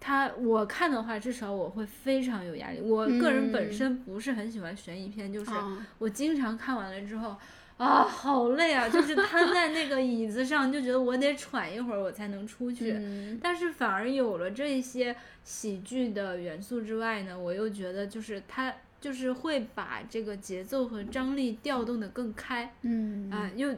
[0.00, 2.80] 它我看的话，至少我会非常有压力。
[2.80, 7.36] 我个人本嗯身不是很喜欢悬疑片，就是哦我经常看完了之后。
[7.76, 8.88] 啊，好累啊！
[8.88, 12.92] 就是瘫在那个椅子上，就觉得我得喘一会儿，我才能出去。
[12.92, 18.72] 嗯但是反而有了这些喜剧的元素之外呢，我又觉得就是它
[19.04, 22.72] 就是会把这个节奏和张力调动的更开。
[22.80, 23.30] 嗯。
[23.30, 23.68] 啊、又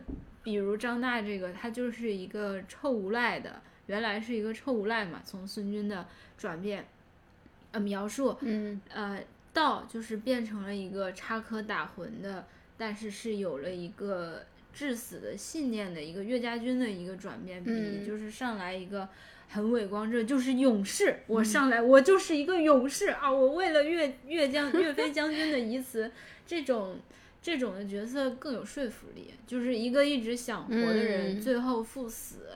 [0.44, 6.06] 比如张大这个，他就是一个臭无赖的，原来是一个臭无赖嘛，从孙军的
[6.38, 6.86] 转变，
[7.72, 8.80] 呃描述，嗯。
[8.88, 9.20] 呃
[9.52, 12.46] 到就是变成了一个插科打诨的，
[12.76, 18.06] 但是是有了一个致死的信念的一个岳家军的一个转变，比嗯。
[18.06, 19.08] 就是上来一个
[19.48, 23.30] 很伟光正，就是勇士，我上来我就是一个勇士啊！
[23.30, 26.10] 我为了岳岳将岳飞将军的遗词，
[26.46, 26.98] 这种
[27.40, 32.48] 这种的角色更有说服力，就是一个一直想活的人，嗯最后赴死。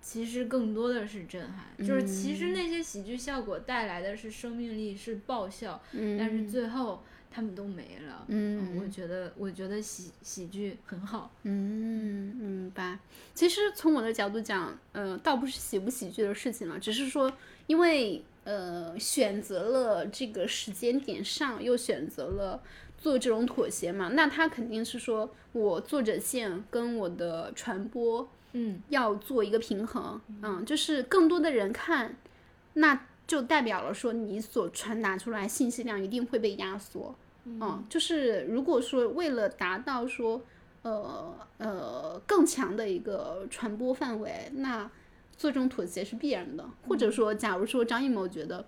[0.00, 7.04] 其实更多的是震撼，就是其实嗯那些喜剧效果带来的是生命力，是爆笑，嗯，但是最后
[7.38, 8.24] 他们都没了。
[8.26, 11.30] 嗯我觉得，我觉得喜喜剧很好。
[11.44, 12.98] 嗯，明白。
[13.32, 17.32] 其实从我的角度讲，呃，倒不是喜不喜剧的事情了，只是说，
[17.68, 22.60] 因为呃选择了这个时间点上，又选择了
[22.98, 32.16] 做这种妥协嘛，那他肯定是说我作者线跟我的传播嗯，要做一个平衡，嗯，就是更多的人看，
[32.72, 37.14] 那就代表了说你所传达出来信息量一定会被压缩，
[37.60, 40.40] 嗯，就是如果说为了达到说，
[40.82, 44.90] 呃呃更强的一个传播范围，那
[45.36, 48.66] 做这种妥协是必然的，或者说，假如说张艺谋觉得。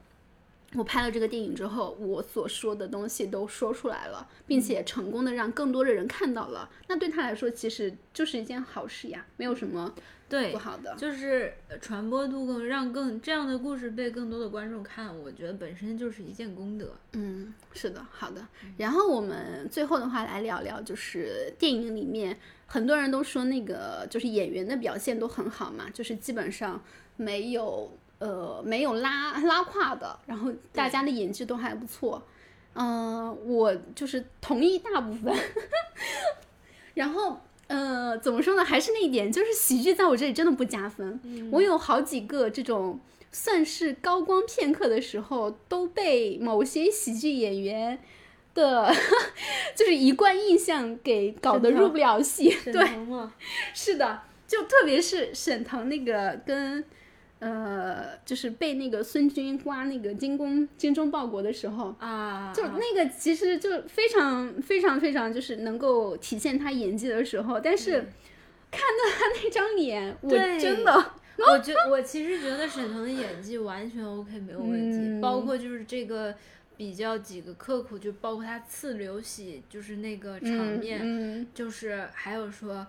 [0.77, 9.93] 我拍了这个电影之后，我所说的东西都说出来了，并且成功的让更多的人看到了，那对他来说其实就是一件好事呀，没有什么
[10.31, 10.95] 对不，好的。
[10.97, 16.95] 就是呃传播度更让更这样的故事被更多的观众看，我觉得本身就是一件功德。
[17.13, 18.47] 嗯，是的，好的。
[18.79, 26.81] 然后我们最后的话来聊聊，就是电影里面很多人都说那个就是演员的表现都很好嘛，就是基本上
[27.17, 32.23] 没有呃没有拉拉胯的，然后大家的演技都还不错。
[32.75, 35.35] 嗯、我就是同意大部分。
[36.95, 37.41] 然后
[37.71, 38.65] 呃，怎么说呢？
[38.65, 41.21] 还是那一点，就是喜剧在我这里真的不加分。
[41.53, 42.99] 我有好几个这种
[43.31, 48.01] 算是高光片刻的时候，都被某些喜剧演员
[48.55, 48.93] 的，
[49.77, 52.51] 就是一贯印象给搞得入不了戏。
[52.65, 52.85] 对，
[53.73, 56.85] 是的，就特别是沈腾那个跟。
[57.41, 67.93] 呃，就是被那个孙军刮那个精工精忠报国的时候，啊，就那个其实就非常非常非常就是能够体现他演技的时候，但是
[68.71, 76.35] 看到他那张脸，我真的我觉我其实觉得沈腾的演技完全 OK 没有问题，嗯包括就是这个
[76.77, 82.87] 比较几个刻苦，就包括他刺刘喜，就是那个场面，嗯就是还有说，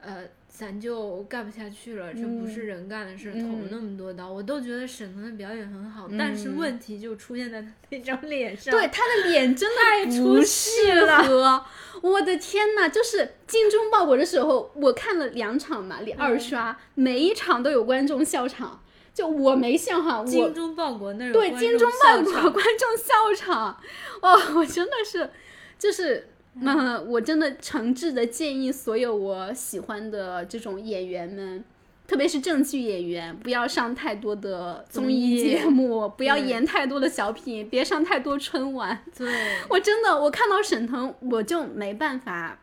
[0.00, 0.24] 呃，
[0.56, 6.56] 咱就干不下去了，这不嗯是人干的事，捅那么多刀，我都觉得沈腾的表演很好，但是嗯。
[6.56, 11.24] 问题就出现在他那张脸上，对他的脸真的不出戏适了。
[11.24, 11.64] 合，
[12.02, 18.80] 我的天呐，就是精忠报国的时候，我看了两场嘛，嗯两二刷，每一场都有观众笑场，
[19.12, 23.76] 就我没笑哈，我精忠报国那种对，精忠报国，观众笑场，
[24.22, 25.28] 哦，我真的是，
[25.76, 26.28] 就是，
[26.62, 31.64] 嗯、我真的诚挚的建议所有我喜欢的这种演员们，
[32.06, 39.04] 特别是正剧演员，不要上太多的综艺节目，不要演太多的小品，别上太多春晚。
[39.16, 39.28] 对，
[39.68, 42.60] 我真的，我看到沈腾，我就没办法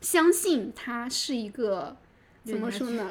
[0.00, 1.96] 相信他是一个。
[2.42, 3.06] 怎么说呢？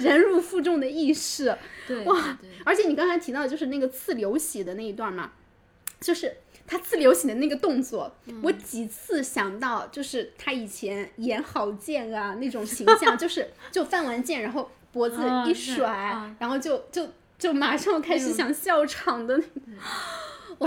[0.00, 1.54] 忍辱负重的意识，
[1.86, 5.32] 对哇而且你刚才提到就是那个刺流血的那一段嘛，
[6.00, 6.38] 就是
[6.70, 8.40] 他自流行的那个动作，嗯。
[8.44, 15.16] 我几次想到就是他以前演郝建啊那种形象， 就是就犯完剑然后脖子
[15.46, 16.36] 一甩，啊。
[16.38, 19.82] 然后就就就马上开始想笑场的那个，我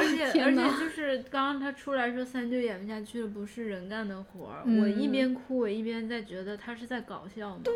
[0.01, 0.79] 而且而且！
[0.79, 4.63] 就是刚刚他出来说三舅演不下去了，不是人干的活儿。
[4.65, 7.61] 嗯我一边哭，我一边在觉得他是在搞笑吗？
[7.63, 7.73] 对，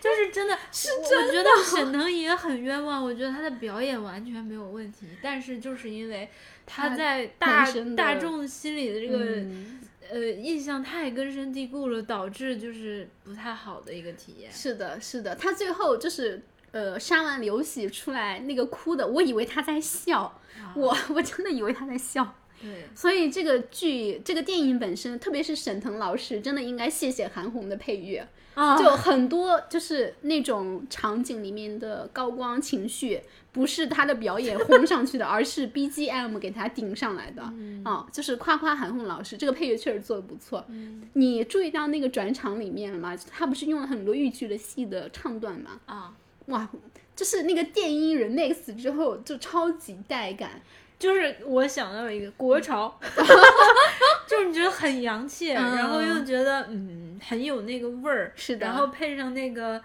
[0.00, 6.28] 就是真的， 是真我觉得沈腾也很冤枉，我觉得他的表演完全没有问题，但是就是因为
[6.66, 14.52] 他他在大大众心里的这个、嗯呃印象太根深蒂固了，导致就是不太好的一个体验。
[14.52, 16.40] 是的，是的，他最后就是
[16.76, 20.40] 呃杀完刘喜出来那个哭的，我以为他在笑，
[20.74, 22.34] 我我真的以为他在笑。
[22.60, 28.28] 对，所以这个剧这个电影本身，特别是沈腾老师，真的应该谢谢韩红的配乐。
[28.54, 33.20] 啊就很多就是那种场景里面的高光情绪，
[33.52, 37.42] 不是他的表演轰上去的， 而是 BGM 给他顶上来的。
[37.84, 40.64] 啊、就是夸夸韩红老师，这个配乐确实做的不错。
[40.68, 43.14] 嗯你注意到那个转场里面了吗？
[43.30, 45.78] 他不是用了很多豫剧的戏的唱段吗？
[45.84, 46.14] 啊，
[46.46, 46.68] 哇，
[47.14, 50.60] 就是那个电音 remix 之后，就超级带感。
[50.98, 52.98] 就是我想到一个国潮，
[54.26, 59.78] 就是你觉得很洋气，然后又觉得嗯很有那个味儿，是的然后配上那个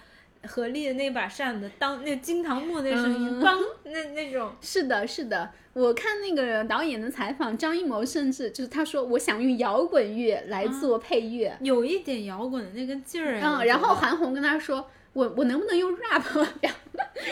[0.47, 16.23] 何力的那把扇子，当那金堂木那声音，嗯，那那种，是的，是的，我看那个导演的采访，张艺谋甚至就是他说，我想用摇滚乐来做配乐，有一点摇滚的那个劲儿嗯，然后韩红跟他说，我我能不能用 rap？
[16.61, 16.79] 然后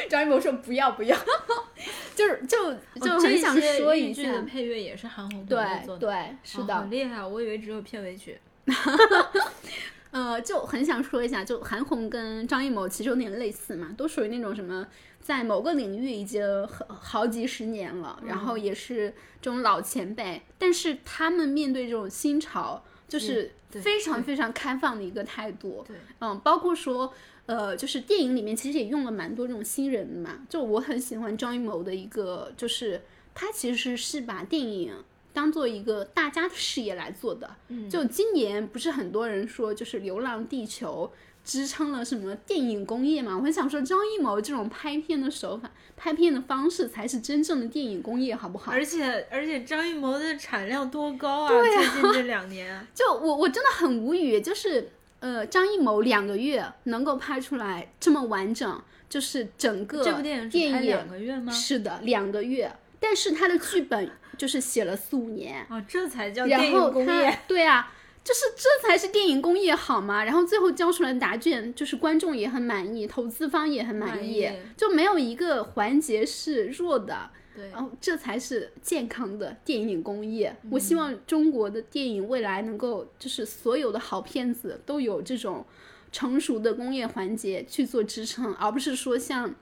[0.10, 1.18] 张艺谋说不要不要，
[2.16, 5.58] 就是就就哦很想说一下豫剧的，配乐也是韩红对
[6.00, 7.26] 对，是哦的，好厉害！
[7.26, 8.38] 我以为只有片尾曲。
[10.12, 14.86] 呃，就很想说一下，就韩红跟张艺谋其实有点类似嘛，都属于那种什么，
[15.22, 25.86] 在某个领域已经好好几十年了，然后也是这种老前辈，但是他们面对这种新潮，就是非常非常开放的一个态度。
[25.88, 27.14] 对，嗯，包括说，
[27.50, 30.46] 呃，就是电影里面其实也用了蛮多这种新人的嘛。
[30.48, 33.02] 就我很喜欢张艺谋的一个，就是
[33.34, 34.94] 他其实是把电影
[35.34, 37.50] 当做一个大家的事业来做的。
[37.70, 41.12] 嗯就今年不是很多人说，就是《流浪地球》
[41.44, 43.36] 支撑了什么电影工业嘛？
[43.36, 48.72] 我很想说，张艺谋这种拍片的手法、拍片的方式才是真正的电影工业，好不好？
[48.72, 51.50] 而且而且张艺谋的产量多高啊！
[51.50, 61.52] 对啊最近这两年， 就我我真的很无语，就是呃，张艺谋两个月能够拍出来这么完整，就是整个这部电影是电影拍两个月吗？
[61.52, 67.40] 是的，两个月，但是他的剧本就是写了四五年，哦，这才叫电然后他影工业。
[67.48, 67.92] 对啊，
[68.24, 70.24] 就是这才是电影工业好吗？
[70.24, 77.30] 然后最后交出来的答卷，就是观众也很满意，投资方也很满满，意就没有一个环节是弱的。
[77.60, 80.56] 对，然后这才是健康的电影工业。
[80.72, 85.66] 我嗯希望中国的电影未来能够，就是所有的好片子都有这种
[86.10, 89.54] 成熟的工业环节去做支撑，而不是说像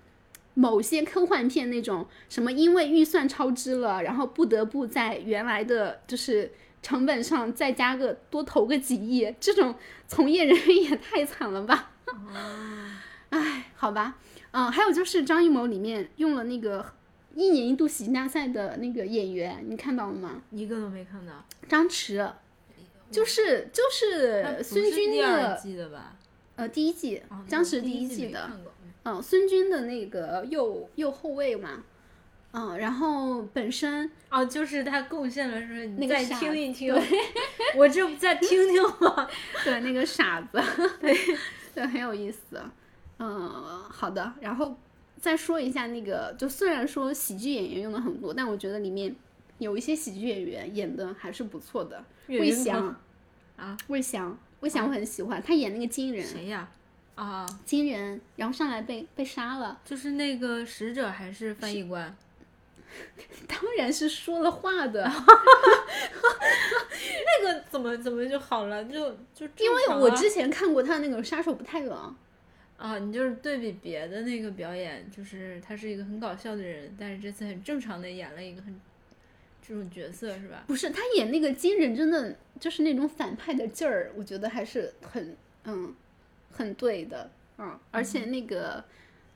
[0.53, 6.51] 某些科幻片那种什么因为预算超支了，然后不得不在原来的就是
[6.83, 9.73] 成本上再加个多投个几亿，这种
[10.07, 11.93] 从业人员也太惨了吧。
[13.29, 14.17] 唉，好吧，
[14.51, 16.93] 嗯，还有就是张艺谋里面用了那个
[17.37, 20.41] 一年一度喜剧大赛的那个演员，你看到了吗？
[20.51, 21.45] 一个都没看到。
[21.69, 22.31] 张弛，
[23.11, 26.15] 就是就是孙军的季的吧？
[26.55, 28.49] 呃第一季哦，张弛第一季的。
[29.05, 31.83] 嗯，孙军的那个右右后卫嘛，
[32.51, 36.93] 嗯，然后本身哦，就是他贡献了，说那你再听一听，
[37.77, 39.29] 我这不再听听吗？
[39.63, 40.59] 对那个傻子，
[40.99, 41.15] 对
[41.75, 42.59] 对很有意思。
[43.19, 43.49] 嗯，
[43.89, 44.77] 好的，然后
[45.19, 49.15] 再说一下那个，就虽然说喜剧演员用的很多，但我觉得里面
[49.57, 52.03] 有一些喜剧演员演的还是不错的。
[52.27, 52.95] 魏翔
[53.55, 56.69] 啊，魏翔，魏翔我很喜欢，他演那个金人，谁呀？
[57.15, 62.15] 啊，金人，然后上来被被杀了，就是那个使者还是翻译官？
[63.47, 65.03] 当然是说了话的，
[67.41, 68.83] 那个怎么怎么就好了？
[68.85, 72.15] 就就因为我之前看过他那个杀手不太冷，
[72.77, 78.79] 啊，你就是对比别的那个表演，就是他是一个很搞笑的人，但是这次很正常的演了一个很
[79.67, 80.63] 这种角色，是吧？
[80.67, 85.93] 不是他演那个金人，真的就是那种反派的劲儿，我觉得还是很嗯
[86.51, 88.83] 很对的，嗯，而且那个。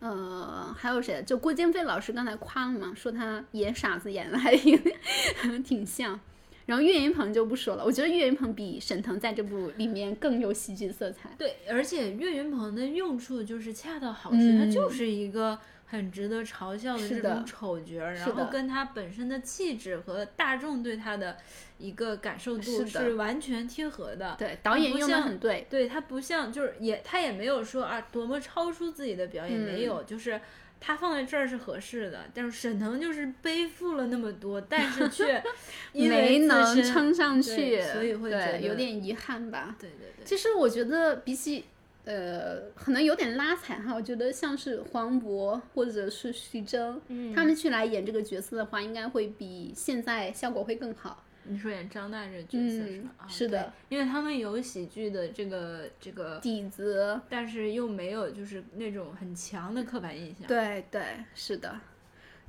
[0.04, 1.22] 呃，还有谁？
[1.22, 4.82] 就郭京飞老师刚才夸了嘛，说他演傻子演的还挺
[5.62, 6.20] 挺像。
[6.66, 11.30] 然后岳云鹏就不说了，我觉得岳云鹏比沈腾在这部里面更有喜剧色彩。
[11.38, 21.36] 对，而且岳云鹏的用处就是恰到好处，他嗯就是一个很值得嘲笑的这种丑角然后跟他本身的气质和大众对他的
[21.78, 24.36] 一个感受度是完全贴合的。
[24.38, 25.66] 对，导演用的很对。
[25.70, 30.40] 对他不像，就是也他也没有说啊多么超出自己的表演，嗯没有，就是
[30.82, 32.26] 他放在这儿是合适的。
[32.34, 35.42] 但是沈腾就是背负了那么多，但是却
[35.94, 39.76] 没能撑上去，所以会觉对得有点遗憾吧。
[39.80, 41.64] 对对对，其实我觉得比起
[42.04, 51.24] 呃，可能有点拉踩哈，我觉得像是黄渤或者是徐峥，嗯他们去来演这个角色的话，应该会比现在效果会更好。
[51.44, 53.10] 你说演张大这个角色是嗯？
[53.18, 60.48] 啊是的因为他们有喜剧的这个这个，底子，但是又没有就是那种很强的刻板印象。
[60.48, 61.02] 对对，
[61.34, 61.80] 是的。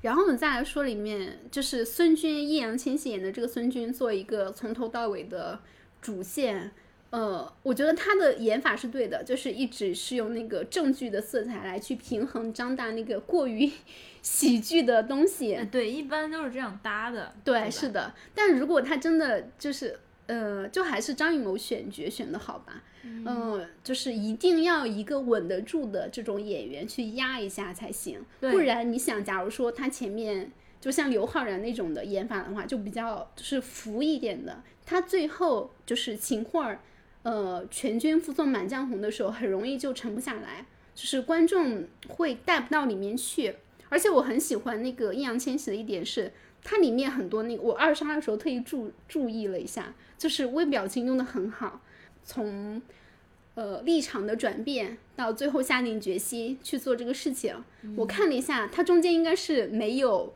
[0.03, 5.61] 然后我们再来说里面，就是孙军，易烊千玺演的这个孙军，做一个从头到尾的
[6.01, 6.73] 主线。
[7.13, 13.71] 呃，我觉得他的演法是对的，就是一直是用那个正剧的色彩来去平衡张大那个过于
[14.23, 15.55] 喜剧的东西。
[15.55, 17.35] 呃对，一般都是这样搭的。
[17.45, 18.15] 对，是的。
[18.35, 22.83] 但如果他真的就是，呃，就还是张艺谋选角选的好吧？
[23.05, 36.81] 嗯、就是一定要一个稳得住的这种演员去压一下才行，对不然你想，假如说他前面就像刘昊然那种的演法的话，就比较就是浮一点的，他最后就是秦桧儿，
[37.23, 40.67] 呃，全军覆没满江红的时候，很容易就沉不下来。
[40.95, 43.55] 就是观众会带不到里面去。
[43.89, 51.81] 而且我很喜欢那个易烊千玺的一点是，它里面很多那个我二刷的时候特意注注意了一下，就是微表情用的很好，
[52.25, 52.83] 从
[53.55, 57.55] 呃立场的转变到最后下定决心去做这个事情，
[57.97, 60.35] 我看了一下，它中间应该是没有，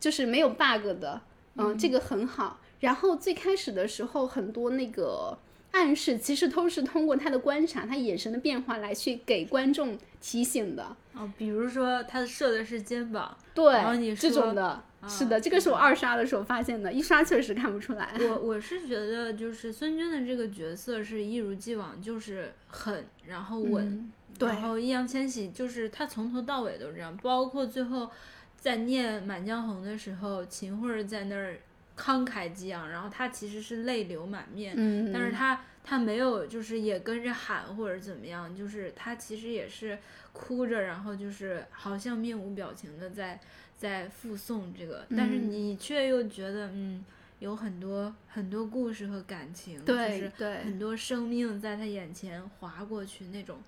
[0.00, 1.20] 就是没有 bug 的，
[1.56, 2.60] 嗯，这个很好。
[2.80, 5.38] 然后最开始的时候很多那个。
[5.72, 10.96] 暗示其实都是通过他的观察，他眼神的变化来去给观众提醒的。
[11.14, 18.14] 哦，比如说他射的是肩膀，对，这种的，是的，这个是我二刷的时候发现的，一刷确实看不出来。
[18.20, 28.10] 我我是觉得就是孙军的这个角色是一如既往就是狠，然后稳，然后易烊千玺就是他从头到尾都这样，包括最后
[28.56, 31.58] 在念《满江红》的时候，秦桧在那儿。
[31.96, 34.74] 慷慨激昂，然后他其实是泪流满面，
[35.12, 39.98] 但是他他没有就是也跟着喊或者怎么样，就是他其实也是
[40.32, 43.38] 哭着，然后就是好像面无表情的在
[43.76, 47.04] 在附送这个，但是你却又觉得嗯
[47.40, 53.58] 有很多很多故事和感情，对对，很多生命在他眼前划过去那种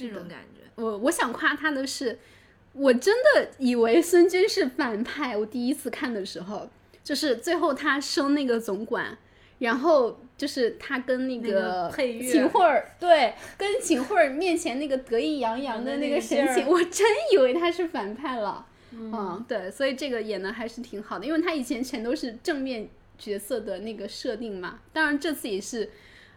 [0.00, 0.62] 那种感觉。
[0.76, 2.18] 我我想夸他的是，
[2.72, 6.70] 我真的以为孙军是反派，我第一次看的时候。
[7.04, 9.16] 就是最后他升那个总管，
[9.58, 18.66] 然后就是他跟那个秦桧儿，对，跟秦桧儿面前那个得意洋洋的那个神情，我真以为他是反派了。
[18.90, 22.88] 嗯，对，所以这个演的还是挺好的，因为他以前全都是正面
[23.18, 24.78] 角色的那个设定嘛。
[24.92, 25.90] 当然这次也是，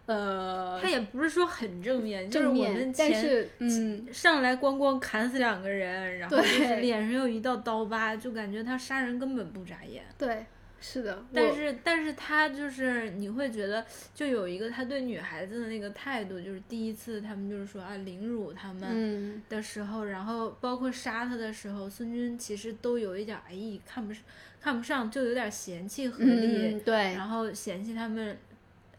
[0.07, 10.03] 呃，他也不是说很正面，就是我们但是嗯，上来咣咣砍死两个人，然后就是脸上有一道刀疤，就感觉他杀人根本不眨眼。
[10.17, 10.45] 对。
[10.79, 24.23] 是的，但是但是他就是你会觉得就有一个他对女孩子的那个态度，就是第一次他们就是说啊凌辱他们的时候，然后包括杀他的时候，孙军其实都有一点哎看不上
[24.61, 28.37] 看不上，就有点嫌弃何丽，对，然后嫌弃他们，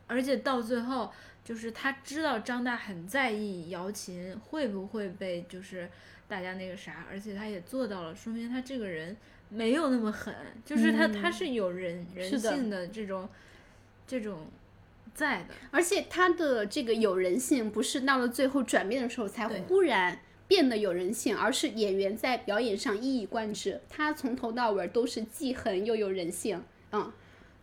[0.09, 1.13] 而且到最后
[1.45, 5.89] 就是他知道张大很在意姚琴会不会被就是
[6.27, 9.17] 大家那个啥，而且他也做到了，说明他这个人。
[9.51, 10.35] 没有那么狠，
[10.65, 13.29] 就是他他是有人人性的这种
[14.07, 14.47] 这种
[15.15, 26.63] 在的，而且他的这个有人性不是到了最后转变的时候才忽然变得有人性，而是演员在表演上一以贯之，他从头到尾都是既狠又有人性。
[26.93, 27.13] 嗯，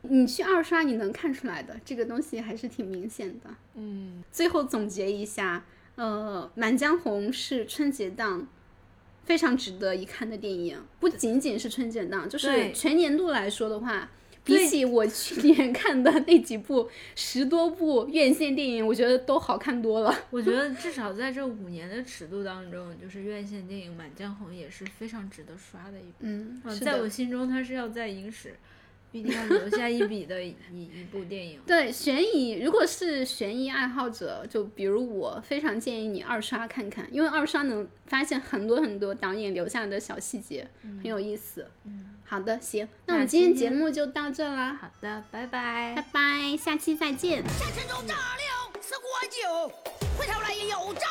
[0.02, 3.50] 你去二刷你能看出来的，这个东西还是挺明显的。
[3.76, 5.66] 嗯，最后总结一下，
[5.96, 8.48] 呃，《满江红》是春节档。
[9.26, 14.10] 非常值得一看的电影，不仅仅是春节档，就是全年度来说的话，
[14.44, 20.16] 比起我去年 看的那几部十多部院线电影，我觉得都好看多了。
[20.30, 26.18] 我觉得 至少在这五年的尺度当中，就是院线电影《满江红》也是非常值得刷的一部。
[26.20, 28.56] 嗯，在我心中，它是要在影史。
[29.16, 31.61] 必定要留下一笔的一 一部电影。
[31.66, 41.66] 对，悬疑，如果是悬疑爱好者，就比如我，非常建议你二刷看看，因为二刷能发现很多很多导演留下的小细节，很有意思。
[41.86, 44.78] 嗯，好的，行，那我们今天节目就到这啦。
[44.82, 47.41] 好的，拜拜，拜拜，下期再见。
[47.41, 49.74] 下城中炸了是火酒，
[50.20, 51.05] 回头来也有账。